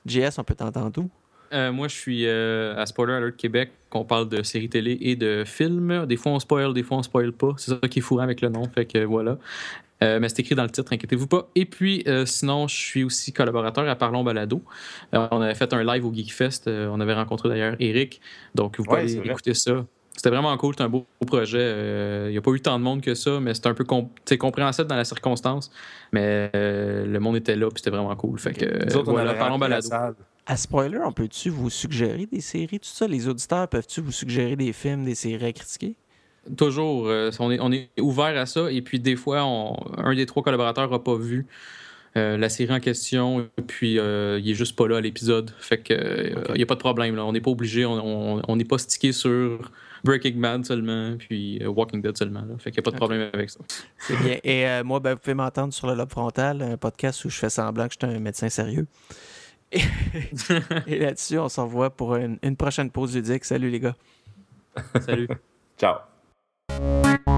JS, 0.06 0.38
on 0.38 0.44
peut 0.44 0.54
t'entendre 0.54 1.02
où? 1.02 1.10
Euh, 1.54 1.72
moi, 1.72 1.88
je 1.88 1.96
suis 1.96 2.28
euh, 2.28 2.76
à 2.78 2.86
Spoiler 2.86 3.14
Alert 3.14 3.36
Québec, 3.38 3.72
qu'on 3.90 4.06
parle 4.06 4.30
de 4.30 4.44
séries 4.44 4.70
télé 4.70 4.98
et 5.02 5.16
de 5.16 5.44
films. 5.46 6.06
Des 6.06 6.18
fois, 6.18 6.34
on 6.34 6.40
spoil, 6.40 6.74
des 6.74 6.84
fois, 6.84 6.98
on 6.98 7.04
spoil 7.04 7.32
pas. 7.32 7.54
C'est 7.58 7.72
ça 7.72 7.88
qui 7.88 8.00
est 8.00 8.02
fourrant 8.02 8.24
avec 8.24 8.42
le 8.42 8.50
nom, 8.50 8.68
fait 8.68 8.86
que 8.86 9.04
voilà. 9.04 9.38
Euh, 10.04 10.20
mais 10.20 10.30
c'est 10.30 10.40
écrit 10.40 10.54
dans 10.56 10.64
le 10.64 10.70
titre, 10.70 10.94
inquiétez-vous 10.94 11.28
pas. 11.28 11.50
Et 11.56 11.66
puis, 11.66 12.04
euh, 12.08 12.26
sinon, 12.26 12.68
je 12.68 12.76
suis 12.76 13.04
aussi 13.04 13.34
collaborateur 13.34 13.88
à 13.90 13.96
Parlons 13.96 14.24
Balado. 14.24 14.62
Euh, 15.16 15.28
on 15.32 15.42
avait 15.42 15.56
fait 15.56 15.74
un 15.74 15.84
live 15.84 16.06
au 16.06 16.14
Geekfest. 16.14 16.68
euh, 16.68 16.88
on 16.92 17.00
avait 17.00 17.16
rencontré 17.16 17.50
d'ailleurs 17.50 17.76
Eric. 17.80 18.22
Donc, 18.54 18.78
vous 18.78 18.84
pouvez 18.84 19.04
Ouais, 19.04 19.18
aller 19.20 19.32
écouter 19.32 19.54
ça. 19.56 19.86
C'était 20.16 20.30
vraiment 20.30 20.56
cool. 20.58 20.74
C'était 20.74 20.84
un 20.84 20.90
beau, 20.90 21.06
beau 21.22 21.26
projet. 21.28 21.58
Euh, 21.60 22.26
Il 22.30 22.32
n'y 22.32 22.38
a 22.38 22.42
pas 22.42 22.52
eu 22.52 22.60
tant 22.60 22.78
de 22.80 22.84
monde 22.84 23.02
que 23.02 23.14
ça, 23.14 23.40
mais 23.40 23.54
c'était 23.54 23.68
un 23.70 23.74
peu 23.76 23.84
compréhensible 23.84 24.88
dans 24.88 24.96
la 24.96 25.06
circonstance. 25.06 25.72
Mais 26.12 26.50
euh, 26.56 27.06
le 27.06 27.20
monde 27.20 27.36
était 27.38 27.56
là, 27.56 27.68
puis 27.70 27.78
c'était 27.78 27.92
vraiment 27.92 28.16
cool. 28.16 28.40
Fait 28.40 28.54
que, 28.54 28.86
Nous 28.86 28.96
autres, 28.98 29.12
voilà, 29.12 29.34
Parlons 29.36 29.60
Balado. 29.60 29.90
À 30.50 30.56
spoiler, 30.58 31.00
on 31.04 31.12
peut-tu 31.12 31.50
vous 31.50 31.70
suggérer 31.70 32.26
des 32.26 32.40
séries, 32.40 32.80
tout 32.80 32.88
ça? 32.88 33.06
Les 33.08 33.28
auditeurs 33.28 33.68
peuvent-tu 33.68 34.00
vous 34.02 34.14
suggérer 34.14 34.56
des 34.56 34.72
films, 34.74 35.04
des 35.06 35.14
séries 35.16 35.46
à 35.46 35.52
critiquer? 35.54 35.96
Toujours. 36.56 37.08
euh, 37.08 37.32
on, 37.40 37.52
est, 37.52 37.60
on 37.60 37.72
est 37.72 37.90
ouvert 38.00 38.38
à 38.38 38.46
ça. 38.46 38.72
Et 38.72 38.82
puis, 38.82 39.00
des 39.00 39.16
fois, 39.16 39.44
on- 39.46 39.76
un 39.98 40.16
des 40.16 40.26
trois 40.26 40.44
collaborateurs 40.44 40.90
n'a 40.90 41.00
pas 41.00 41.16
vu 41.16 41.46
euh, 42.16 42.38
la 42.38 42.50
série 42.50 42.74
en 42.74 42.80
question. 42.80 43.42
Et 43.58 43.62
puis, 43.62 44.00
euh, 44.00 44.40
il 44.42 44.50
est 44.50 44.54
juste 44.56 44.76
pas 44.76 44.88
là 44.88 44.98
à 44.98 45.02
l'épisode. 45.02 45.52
Fait 45.60 45.78
que 45.78 46.34
il 46.50 46.56
n'y 46.58 46.64
a 46.64 46.66
pas 46.66 46.76
de 46.76 46.80
problème. 46.80 47.16
Là. 47.16 47.26
On 47.26 47.32
n'est 47.34 47.42
pas 47.42 47.52
obligé. 47.52 47.86
On- 47.86 48.56
n'est 48.56 48.66
pas 48.66 48.78
stické 48.78 49.12
sur 49.12 49.72
Breaking 50.04 50.38
Bad 50.40 50.66
seulement. 50.66 51.16
Puis 51.18 51.62
Walking 51.66 52.02
Dead 52.02 52.18
seulement. 52.18 52.42
Là. 52.42 52.56
Fait 52.60 52.72
qu'il 52.72 52.80
n'y 52.82 52.84
a 52.88 52.90
pas 52.90 52.92
de 52.92 52.98
problème 52.98 53.30
avec 53.34 53.50
ça. 53.50 53.60
C'est 54.00 54.16
bien. 54.18 54.38
Et 54.44 54.66
euh, 54.68 54.84
moi, 54.84 55.00
ben, 55.00 55.14
vous 55.14 55.20
pouvez 55.20 55.34
m'entendre 55.36 55.74
sur 55.74 55.88
le 55.88 55.96
Lobe 55.96 56.12
Frontal, 56.12 56.62
un 56.62 56.78
podcast 56.78 57.24
où 57.26 57.30
je 57.30 57.38
fais 57.38 57.50
semblant 57.50 57.88
que 57.88 57.94
je 58.00 58.08
suis 58.08 58.16
un 58.16 58.20
médecin 58.20 58.50
sérieux. 58.50 58.88
Et, 59.72 59.82
et 60.88 61.00
là-dessus, 61.00 61.38
on 61.40 61.50
se 61.50 61.60
revoit 61.60 61.90
pour 61.90 62.16
une, 62.16 62.38
une 62.42 62.56
prochaine 62.56 62.90
pause 62.90 63.16
ludique. 63.16 63.44
Salut 63.44 63.70
les 63.70 63.80
gars. 63.82 63.96
Salut. 65.02 65.28
Ciao. 65.78 65.96
Bye. 66.70 67.37